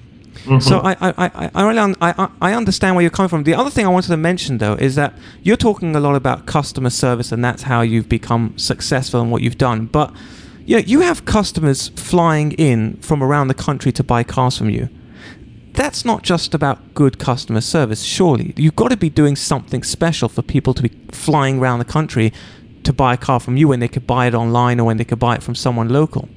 [0.45, 0.59] Mm-hmm.
[0.59, 3.43] So I, I, I, I really un- I, I understand where you're coming from.
[3.43, 6.45] The other thing I wanted to mention though is that you're talking a lot about
[6.45, 9.85] customer service and that's how you've become successful and what you've done.
[9.85, 10.13] But
[10.65, 14.69] you know, you have customers flying in from around the country to buy cars from
[14.69, 14.89] you.
[15.73, 18.53] That's not just about good customer service, surely.
[18.55, 22.31] You've got to be doing something special for people to be flying around the country
[22.83, 25.05] to buy a car from you when they could buy it online or when they
[25.05, 26.29] could buy it from someone local.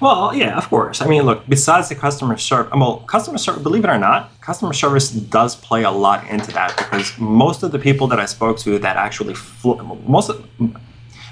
[0.00, 1.00] Well, yeah, of course.
[1.00, 4.72] I mean, look, besides the customer service, well, customer service, believe it or not, customer
[4.72, 8.58] service does play a lot into that because most of the people that I spoke
[8.60, 10.46] to that actually, flew, most of,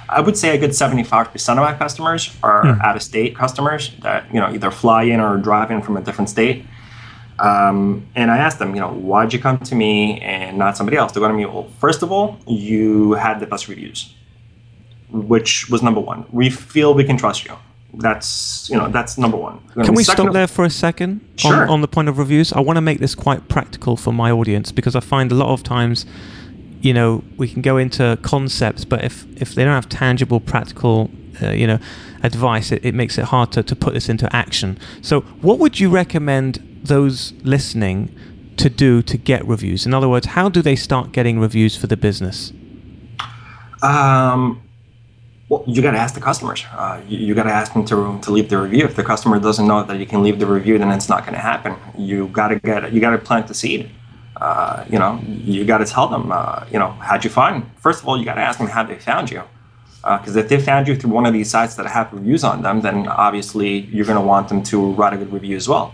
[0.09, 2.85] I would say a good 75% of my customers are mm.
[2.85, 6.01] out of state customers that, you know, either fly in or drive in from a
[6.01, 6.65] different state.
[7.40, 10.96] Um, and I asked them, you know, why'd you come to me and not somebody
[10.96, 11.12] else?
[11.12, 14.14] They go to me, well, first of all, you had the best reviews,
[15.11, 16.26] which was number one.
[16.31, 17.57] We feel we can trust you
[17.94, 19.61] that's you know that's number one.
[19.85, 21.64] Can we stop there for a second sure.
[21.64, 22.53] on, on the point of reviews?
[22.53, 25.48] I want to make this quite practical for my audience because I find a lot
[25.48, 26.07] of times,
[26.81, 31.11] you know, we can go into concepts, but if if they don't have tangible, practical,
[31.42, 31.79] uh, you know,
[32.22, 34.79] advice, it, it makes it hard to, to put this into action.
[35.03, 38.14] So, what would you recommend those listening
[38.57, 39.87] to do to get reviews?
[39.87, 42.53] In other words, how do they start getting reviews for the business?
[43.83, 44.62] Um,
[45.49, 46.64] well, you got to ask the customers.
[46.73, 48.85] Uh, you, you got to ask them to, to leave the review.
[48.85, 51.35] If the customer doesn't know that you can leave the review, then it's not going
[51.35, 51.77] to happen.
[51.99, 53.90] You got to get you got to plant the seed.
[54.37, 56.31] Uh, you know, you got to tell them.
[56.31, 57.69] Uh, you know, how'd you find?
[57.79, 59.43] First of all, you got to ask them how they found you.
[60.03, 62.62] Because uh, if they found you through one of these sites that have reviews on
[62.62, 65.93] them, then obviously you're going to want them to write a good review as well.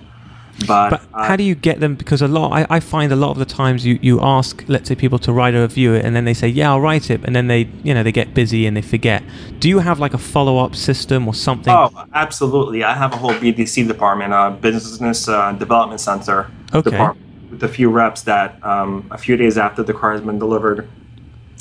[0.67, 1.97] But, but how do you get them?
[1.97, 4.89] Because a lot, I, I, find a lot of the times you, you ask, let's
[4.89, 7.37] say, people to write a review, and then they say, yeah, I'll write it, and
[7.37, 9.23] then they, you know, they get busy and they forget.
[9.59, 11.73] Do you have like a follow up system or something?
[11.73, 12.85] Oh, absolutely.
[12.85, 16.91] I have a whole BDC department, a business uh, development center okay.
[16.91, 20.39] department with a few reps that um, a few days after the car has been
[20.39, 20.89] delivered,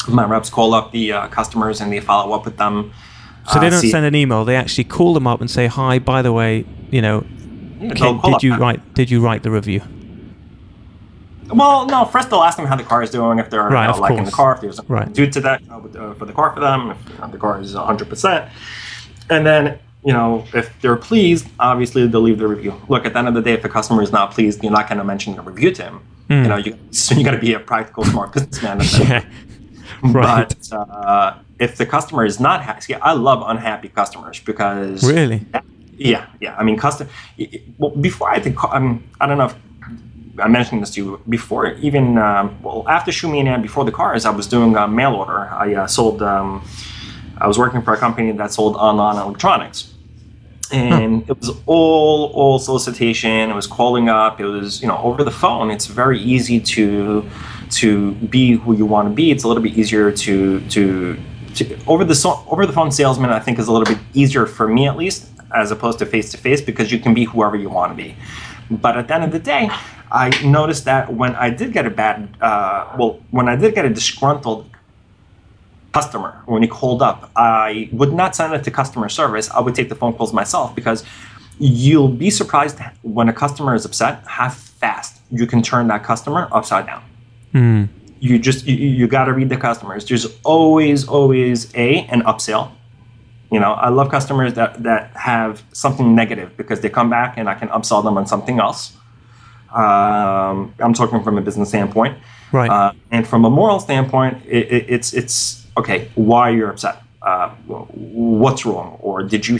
[0.07, 2.93] my reps call up the uh, customers and they follow up with them.
[3.51, 5.67] So they uh, don't see- send an email; they actually call them up and say,
[5.67, 7.23] "Hi, by the way, you know,
[7.91, 8.93] Okay, did you write?
[8.93, 9.81] Did you write the review?
[11.47, 12.05] Well, no.
[12.05, 14.17] First, they'll ask them how the car is doing, if they're right, you know, liking
[14.17, 14.29] course.
[14.29, 15.11] the car, if there's right.
[15.13, 17.75] due to that uh, for the car for them, if you know, the car is
[17.75, 18.51] 100 percent,
[19.29, 22.79] and then you know if they're pleased, obviously they'll leave the review.
[22.89, 24.87] Look, at the end of the day, if the customer is not pleased, you're not
[24.87, 25.99] going to mention the review to him.
[26.29, 26.43] Mm.
[26.43, 28.81] You know, you so you got to be a practical, smart businessman.
[28.99, 29.25] yeah.
[30.03, 30.47] Right.
[30.47, 35.45] But uh, if the customer is not happy, see, I love unhappy customers because really.
[35.97, 36.55] Yeah, yeah.
[36.57, 37.07] I mean, custom.
[37.77, 39.55] Well, before I think, um, I don't know if
[40.39, 41.67] I mentioned this to you before.
[41.75, 45.13] Even um, well, after Shoe Mania and before the cars, I was doing a mail
[45.13, 45.39] order.
[45.39, 46.21] I uh, sold.
[46.21, 46.67] Um,
[47.37, 49.93] I was working for a company that sold online electronics,
[50.71, 53.49] and it was all all solicitation.
[53.49, 54.39] It was calling up.
[54.39, 55.71] It was you know over the phone.
[55.71, 57.29] It's very easy to
[57.71, 59.31] to be who you want to be.
[59.31, 61.17] It's a little bit easier to to.
[61.55, 64.67] to over the over the phone salesman, I think, is a little bit easier for
[64.67, 67.69] me at least as opposed to face to face because you can be whoever you
[67.69, 68.15] want to be.
[68.69, 69.69] But at the end of the day,
[70.11, 73.85] I noticed that when I did get a bad, uh, well, when I did get
[73.85, 74.69] a disgruntled
[75.93, 79.49] customer when he called up, I would not send it to customer service.
[79.49, 81.05] I would take the phone calls myself because
[81.57, 86.49] you'll be surprised when a customer is upset how fast you can turn that customer
[86.51, 87.03] upside down.
[87.53, 87.87] Mm.
[88.19, 90.05] You just you, you got to read the customers.
[90.05, 92.71] There's always always a an upsell.
[93.55, 97.47] You know, I love customers that that have something negative because they come back and
[97.47, 98.81] I can upsell them on something else.
[99.73, 102.17] Um, I'm talking from a business standpoint,
[102.51, 102.69] Right.
[102.69, 106.09] uh, and from a moral standpoint, it, it, it's it's okay.
[106.15, 107.01] Why you're upset?
[107.21, 107.47] Uh,
[108.43, 108.97] what's wrong?
[108.99, 109.59] Or did you?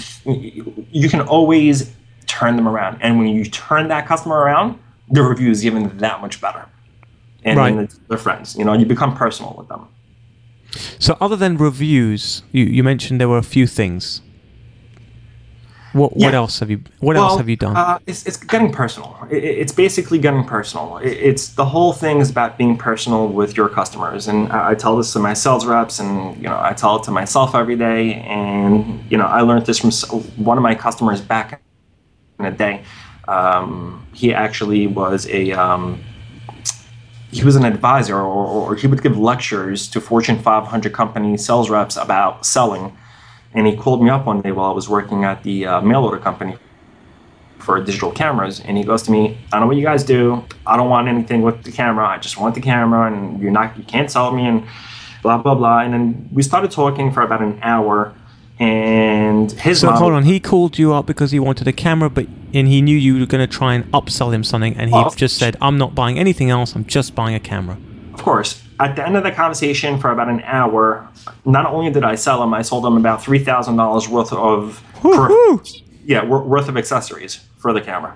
[0.91, 1.93] You can always
[2.27, 4.77] turn them around, and when you turn that customer around,
[5.09, 6.65] the review is even that much better.
[7.45, 7.73] And Right.
[7.73, 8.57] then their friends.
[8.57, 9.87] You know, you become personal with them.
[10.99, 14.21] So, other than reviews, you, you mentioned there were a few things.
[15.93, 17.77] What what else have you What else have you done?
[17.77, 19.17] Uh, it's, it's getting personal.
[19.31, 20.97] It, it- it's basically getting personal.
[20.97, 24.75] It, it's the whole thing is about being personal with your customers, and I, I
[24.75, 27.77] tell this to my sales reps, and you know I tell it to myself every
[27.77, 28.15] day.
[28.15, 29.91] And you know I learned this from
[30.43, 31.61] one of my customers back
[32.39, 32.83] in the day.
[33.29, 36.03] Um, he actually was a um,
[37.35, 41.69] he was an advisor, or, or he would give lectures to Fortune 500 company sales
[41.69, 42.95] reps about selling.
[43.53, 46.05] And he called me up one day while I was working at the uh, mail
[46.05, 46.55] order company
[47.59, 50.45] for digital cameras, and he goes to me, "I don't know what you guys do.
[50.65, 52.05] I don't want anything with the camera.
[52.07, 54.63] I just want the camera, and you're not, you can't sell me, and
[55.23, 58.13] blah blah blah." And then we started talking for about an hour,
[58.59, 62.09] and his so model- hold on, he called you up because he wanted a camera,
[62.09, 64.95] but and he knew you were going to try and upsell him something, and he
[64.95, 65.09] Oh.
[65.15, 66.73] just said, "I'm not buying anything else.
[66.75, 67.77] I'm just buying a camera."
[68.13, 68.61] Of course.
[68.79, 71.07] At the end of the conversation, for about an hour,
[71.45, 74.81] not only did I sell him, I sold him about three thousand dollars worth of
[75.03, 75.61] Woo-hoo!
[76.05, 78.13] yeah worth of accessories for the camera.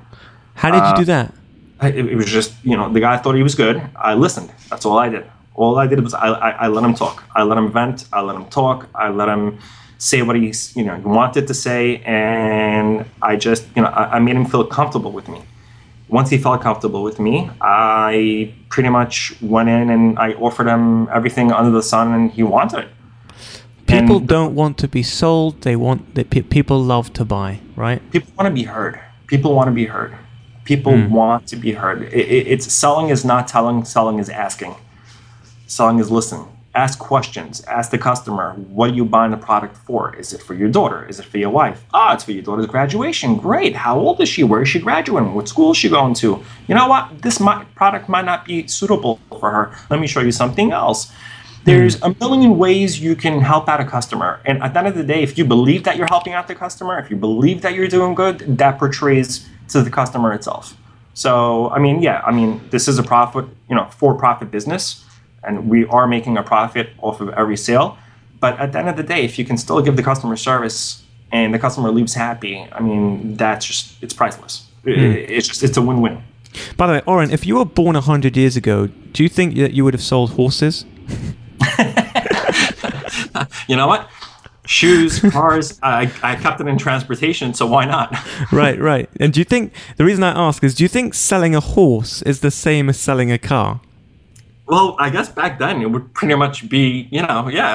[0.56, 1.34] How did you do uh, that?
[1.96, 3.82] It, it was just you know the guy thought he was good.
[3.96, 4.52] I listened.
[4.70, 5.26] That's all I did.
[5.56, 7.24] All I did was I, I, I let him talk.
[7.36, 8.06] I let him vent.
[8.14, 8.88] I let him talk.
[8.96, 9.60] I let him
[10.00, 14.20] say what he's you know wanted to say, and I just you know I, I
[14.20, 15.44] made him feel comfortable with me.
[16.08, 21.08] Once he felt comfortable with me, I pretty much went in and I offered him
[21.10, 22.90] everything under the sun, and he wanted it.
[23.86, 27.60] People And don't want to be sold; they want that pe- people love to buy,
[27.76, 28.02] right?
[28.12, 29.00] people want to be heard.
[29.28, 30.16] People want to be heard.
[30.64, 31.14] People hmm.
[31.14, 32.04] want to be heard.
[32.04, 33.86] It, it, it's selling is not telling.
[33.86, 34.76] Selling is asking.
[35.68, 36.48] Selling is listening.
[36.76, 37.64] Ask questions.
[37.66, 40.16] Ask the customer, what are you buying the product for?
[40.16, 41.08] Is it for your daughter?
[41.08, 41.84] Is it for your wife?
[41.94, 43.38] Ah, it's for your daughter's graduation.
[43.38, 43.76] Great.
[43.76, 44.44] How old is she?
[44.44, 45.34] Where is she graduating?
[45.34, 46.44] What school is she going to?
[46.68, 47.24] You know what?
[47.24, 49.76] This might, product might not be suitable for her.
[49.90, 51.12] Let me show you something else.
[51.64, 54.40] There's a million ways you can help out a customer.
[54.46, 56.56] And at the end of the day, if you believe that you're helping out the
[56.56, 60.78] customer, if you believe that you're doing good, that portrays to the customer itself.
[61.16, 65.04] So, I mean, yeah, I mean, this is a profit, you know, for profit business,
[65.44, 67.98] and we are making a profit off of every sale.
[68.40, 71.04] But at the end of the day, if you can still give the customer service
[71.32, 74.66] and the customer leaves happy, I mean, that's just, it's priceless.
[74.86, 75.34] It- hmm.
[75.34, 76.24] It's just, it's a win win.
[76.78, 79.74] By the way, Oren, if you were born hundred years ago, do you think that
[79.74, 80.86] you would have sold horses?
[83.68, 84.10] You know what?
[84.66, 88.16] Shoes, cars, I, I kept it in transportation, so why not?
[88.52, 89.10] right, right.
[89.20, 92.22] And do you think the reason I ask is, do you think selling a horse
[92.24, 93.82] is the same as selling a car?
[94.70, 97.66] Well, I guess back then it would pretty much be, you know, yeah,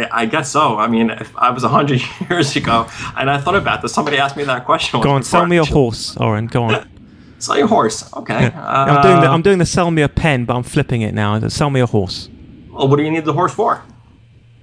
[0.00, 0.78] I, I- guess so.
[0.78, 2.86] I mean, if I was 100 years ago
[3.18, 5.00] and I thought about this, somebody asked me that question.
[5.02, 6.46] Go on, sell me a horse, Oren.
[6.46, 6.88] Go on.
[7.40, 8.02] Sell your horse.
[8.16, 8.50] Okay.
[8.52, 11.14] I'm doing the Uh, I'm doing the sell me a pen, but I'm flipping it
[11.14, 11.38] now.
[11.48, 12.28] Sell me a horse.
[12.72, 13.80] well, what do you need the horse for?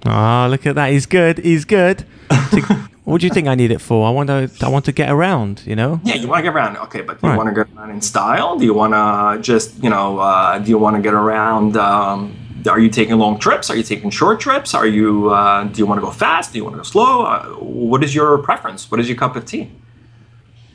[0.04, 0.90] Ah, look at that.
[0.90, 1.38] He's good.
[1.38, 2.04] He's good.
[2.30, 4.06] To- what do you think I need it for?
[4.06, 4.50] I want to.
[4.66, 5.62] I want to get around.
[5.64, 6.00] You know.
[6.04, 6.76] Yeah, you want to get around.
[6.86, 7.36] Okay, but do you Right.
[7.38, 8.58] want to get around in style?
[8.58, 11.76] Do you want to just, you know, uh, do you want to get around?
[11.76, 12.34] Um,
[12.68, 13.70] are you taking long trips?
[13.70, 14.74] Are you taking short trips?
[14.74, 15.30] Are you?
[15.30, 16.52] Uh, do you want to go fast?
[16.52, 17.22] Do you want to go slow?
[17.22, 18.90] Uh, what is your preference?
[18.90, 19.70] What is your cup of tea?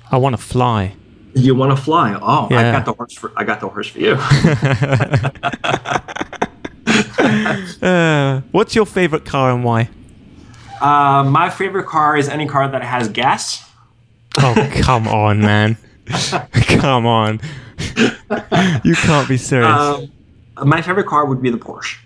[0.09, 0.95] I want to fly.
[1.33, 2.17] You want to fly?
[2.21, 4.15] Oh, I got the horse for I got the horse for you.
[7.81, 9.89] Uh, what's your favorite car and why?
[10.81, 13.67] Uh, my favorite car is any car that has gas.
[14.39, 15.77] Oh, come on, man.
[16.77, 17.39] come on.
[18.83, 19.69] you can't be serious.
[19.69, 20.11] Um,
[20.63, 21.97] my favorite car would be the Porsche.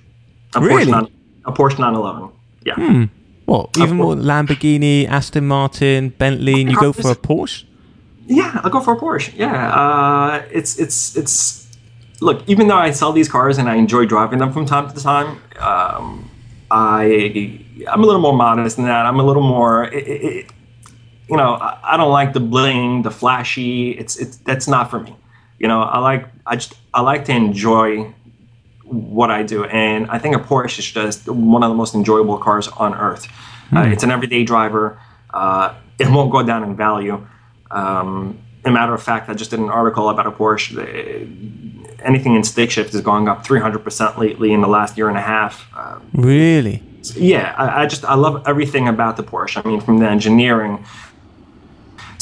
[0.55, 0.85] A Really?
[0.85, 1.11] Porsche 9,
[1.45, 2.29] a Porsche 911.
[2.65, 3.07] Yeah.
[3.45, 3.69] what?
[3.77, 7.65] Even more Lamborghini, Aston Martin, Bentley, and you go for a Porsche?
[8.27, 9.33] Yeah, I'll go for a Porsche.
[9.37, 11.67] Yeah, uh, it's it's it's.
[12.21, 14.99] Look, even though I sell these cars and I enjoy driving them from time to
[15.03, 16.24] time, um,
[16.71, 19.05] I I'm a little more modest than that.
[19.05, 19.85] I'm a little more.
[19.85, 20.51] It, it,
[21.29, 23.91] you know, I, I don't like the bling, the flashy.
[23.91, 25.15] It's it's that's not for me.
[25.59, 28.13] You know, I like I just I like to enjoy
[28.83, 32.37] what I do, and I think a Porsche is just one of the most enjoyable
[32.37, 33.27] cars on earth.
[33.75, 34.99] Uh, it's an everyday driver.
[35.33, 37.25] Uh, it won't go down in value.
[37.71, 40.75] Um, a matter of fact, I just did an article about a Porsche.
[42.05, 45.21] Anything in stick shift is going up 300% lately in the last year and a
[45.21, 45.67] half.
[45.75, 46.81] Um, Really?
[47.15, 49.63] yeah, I, I just I love everything about the Porsche.
[49.63, 50.85] I mean, from the engineering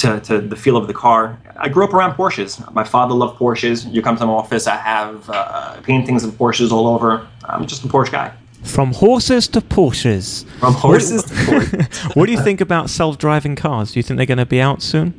[0.03, 1.39] to, to the feel of the car.
[1.57, 2.71] I grew up around Porsches.
[2.73, 3.89] My father loved Porsches.
[3.91, 7.25] You come to my office, I have uh, paintings of Porsches all over.
[7.45, 8.33] I'm just a Porsche guy.
[8.63, 10.45] From horses to Porsches.
[10.59, 12.15] From horses to Porsches.
[12.15, 13.93] what do you think about self-driving cars?
[13.93, 15.13] Do you think they're going to be out soon?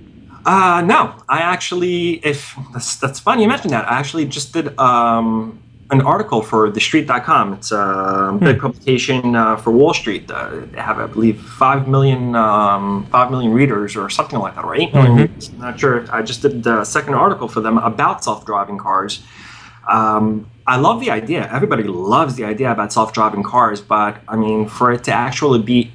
[0.45, 3.91] Uh, no, I actually, if that's, that's funny you mentioned that.
[3.91, 5.59] I actually just did um,
[5.91, 7.55] an article for TheStreet.com.
[7.55, 10.31] It's a big publication uh, for Wall Street.
[10.31, 14.65] Uh, they have, I believe, five million, um, five million readers or something like that,
[14.65, 15.49] or 8 million readers.
[15.51, 16.05] I'm not sure.
[16.13, 19.23] I just did the second article for them about self-driving cars.
[19.89, 21.47] Um, I love the idea.
[21.53, 25.93] Everybody loves the idea about self-driving cars, but I mean, for it to actually be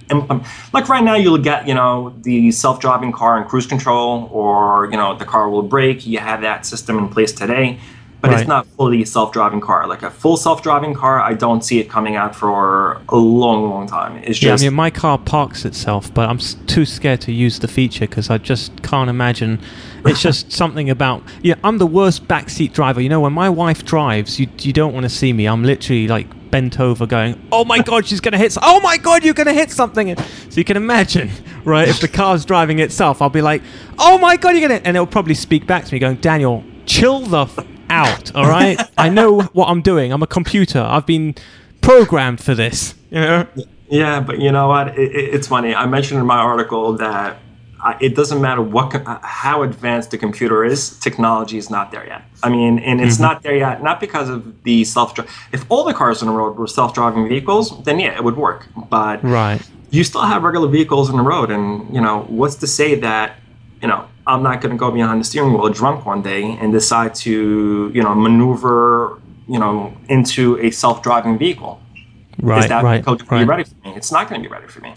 [0.73, 4.97] like right now, you'll get you know the self-driving car and cruise control, or you
[4.97, 6.05] know the car will brake.
[6.05, 7.79] You have that system in place today,
[8.21, 8.39] but Right.
[8.41, 9.87] it's not fully self-driving car.
[9.87, 13.87] Like a full self-driving car, I don't see it coming out for a long, long
[13.87, 14.17] time.
[14.23, 17.31] It's just Yeah, I mean, my car parks itself, but I'm s- too scared to
[17.31, 19.59] use the feature because I just can't imagine.
[20.05, 21.55] It's just something about yeah.
[21.63, 22.99] I'm the worst backseat driver.
[23.01, 25.45] You know, when my wife drives, you you don't want to see me.
[25.47, 28.47] I'm literally like bent over, going, "Oh my god, she's gonna hit!
[28.47, 31.29] s- Oh my god, you're gonna hit something!" So you can imagine,
[31.63, 31.87] right?
[31.87, 33.61] If the car's driving itself, I'll be like,
[33.97, 37.19] "Oh my god, you're gonna!" And it'll probably speak back to me, going, "Daniel, chill
[37.19, 37.59] the f-
[37.89, 38.79] out, all right?
[38.97, 40.11] I know what I'm doing.
[40.11, 40.79] I'm a computer.
[40.79, 41.35] I've been
[41.81, 43.47] programmed for this." You know?
[43.89, 44.89] Yeah, but you know what?
[44.99, 45.73] It, it, it's funny.
[45.73, 47.39] I mentioned in my article that
[47.81, 52.05] I, it doesn't matter what uh, how advanced the computer is, technology is not there
[52.05, 52.23] yet.
[52.43, 55.17] I mean, and it's not there yet, not because of the self.
[55.51, 58.67] If all the cars on the road were self-driving vehicles, then yeah, it would work.
[58.89, 59.61] But Right.
[59.91, 63.37] you still have regular vehicles on the road, and you know what's to say that
[63.81, 66.71] you know I'm not going to go behind the steering wheel drunk one day and
[66.71, 67.33] decide to
[67.95, 69.19] you know maneuver
[69.53, 69.75] you know
[70.15, 71.73] into a self-driving vehicle
[72.41, 72.63] Right.
[72.63, 73.03] is that right.
[73.03, 73.39] code right.
[73.39, 73.89] be ready for me?
[73.99, 74.93] It's not going to be ready for me.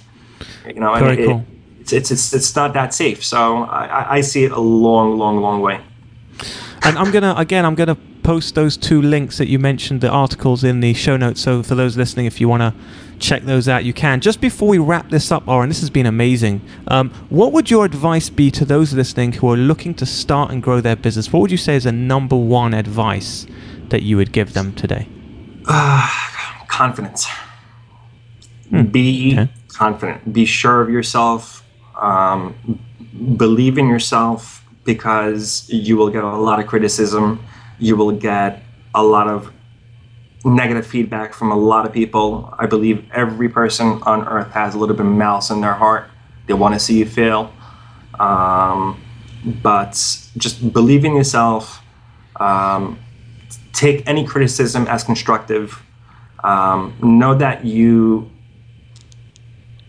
[0.66, 1.44] You know, Very it, cool.
[1.80, 3.20] it's, it's it's it's not that safe.
[3.32, 5.76] So I, I- I see it a long, long, long way.
[6.86, 10.62] And I'm gonna again, I'm gonna post those two links that you mentioned, the articles
[10.64, 11.40] in the show notes.
[11.40, 12.74] So for those listening, if you want to
[13.18, 14.20] check those out, you can.
[14.20, 16.60] Just before we wrap this up, Oren, this has been amazing.
[16.88, 20.62] Um, what would your advice be to those listening who are looking to start and
[20.62, 21.32] grow their business?
[21.32, 23.46] What would you say is a number one advice
[23.90, 25.06] that you would give them today?
[26.68, 27.28] Confidence.
[28.90, 29.38] Be Hmm.
[29.40, 29.50] okay.
[29.68, 30.32] confident.
[30.32, 31.62] Be sure of yourself.
[32.00, 32.54] Um,
[33.36, 37.38] believe in yourself because you will get a lot of criticism.
[37.82, 38.62] You will get
[38.94, 39.52] a lot of
[40.44, 42.54] negative feedback from a lot of people.
[42.56, 46.08] I believe every person on earth has a little bit of malice in their heart.
[46.46, 47.52] They want to see you fail.
[48.20, 49.02] Um,
[49.44, 49.94] but
[50.36, 51.82] just believe in yourself.
[52.36, 53.00] Um,
[53.72, 55.82] take any criticism as constructive.
[56.44, 58.30] Um, know that you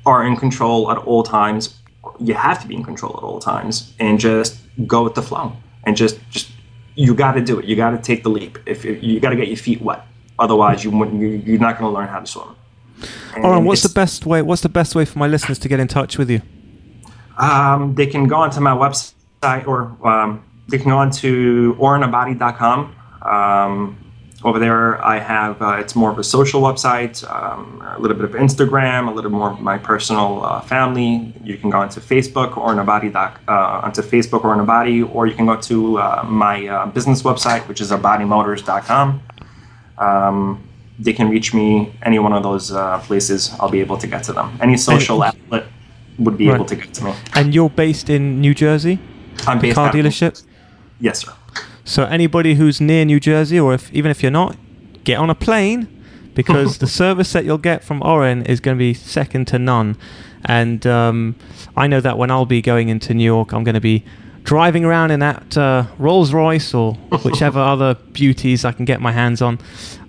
[0.03, 1.79] are in control at all times.
[2.19, 5.53] You have to be in control at all times, and just go with the flow.
[5.83, 6.49] And just, just
[6.95, 7.65] you got to do it.
[7.65, 8.57] You got to take the leap.
[8.65, 10.05] If, if you got to get your feet wet,
[10.39, 12.55] otherwise you you're not going to learn how to swim.
[13.35, 14.41] And what's the best way?
[14.41, 16.41] What's the best way for my listeners to get in touch with you?
[17.37, 22.95] Um, they can go onto my website or um, they can go onto orenabadi.com.
[23.23, 23.97] Um,
[24.43, 28.25] over there, I have uh, it's more of a social website, um, a little bit
[28.25, 31.33] of Instagram, a little more of my personal uh, family.
[31.43, 35.33] You can go onto Facebook or orenabadi doc, uh, onto Facebook or orenabadi, or you
[35.35, 39.21] can go to uh, my uh, business website, which is abadimotors.com.
[39.97, 40.63] Um,
[40.99, 43.51] they can reach me any one of those uh, places.
[43.59, 44.57] I'll be able to get to them.
[44.61, 45.65] Any social outlet
[46.19, 46.55] would be Right.
[46.55, 47.13] able to get to me.
[47.33, 48.99] And you're based in New Jersey,
[49.47, 50.43] I'm based car dealership.
[50.99, 51.33] Yes, sir.
[51.85, 54.55] So anybody who's near New Jersey, or if even if you're not,
[55.03, 55.87] get on a plane
[56.33, 59.97] because the service that you'll get from Oren is going to be second to none.
[60.45, 61.35] And um,
[61.75, 64.03] I know that when I'll be going into New York, I'm going to be
[64.43, 69.11] driving around in that uh, Rolls Royce or whichever other beauties I can get my
[69.11, 69.59] hands on.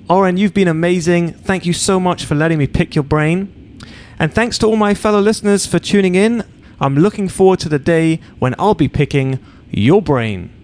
[0.09, 1.33] Oren, you've been amazing.
[1.33, 3.81] Thank you so much for letting me pick your brain.
[4.19, 6.45] And thanks to all my fellow listeners for tuning in.
[6.81, 9.39] I'm looking forward to the day when I'll be picking
[9.71, 10.64] your brain.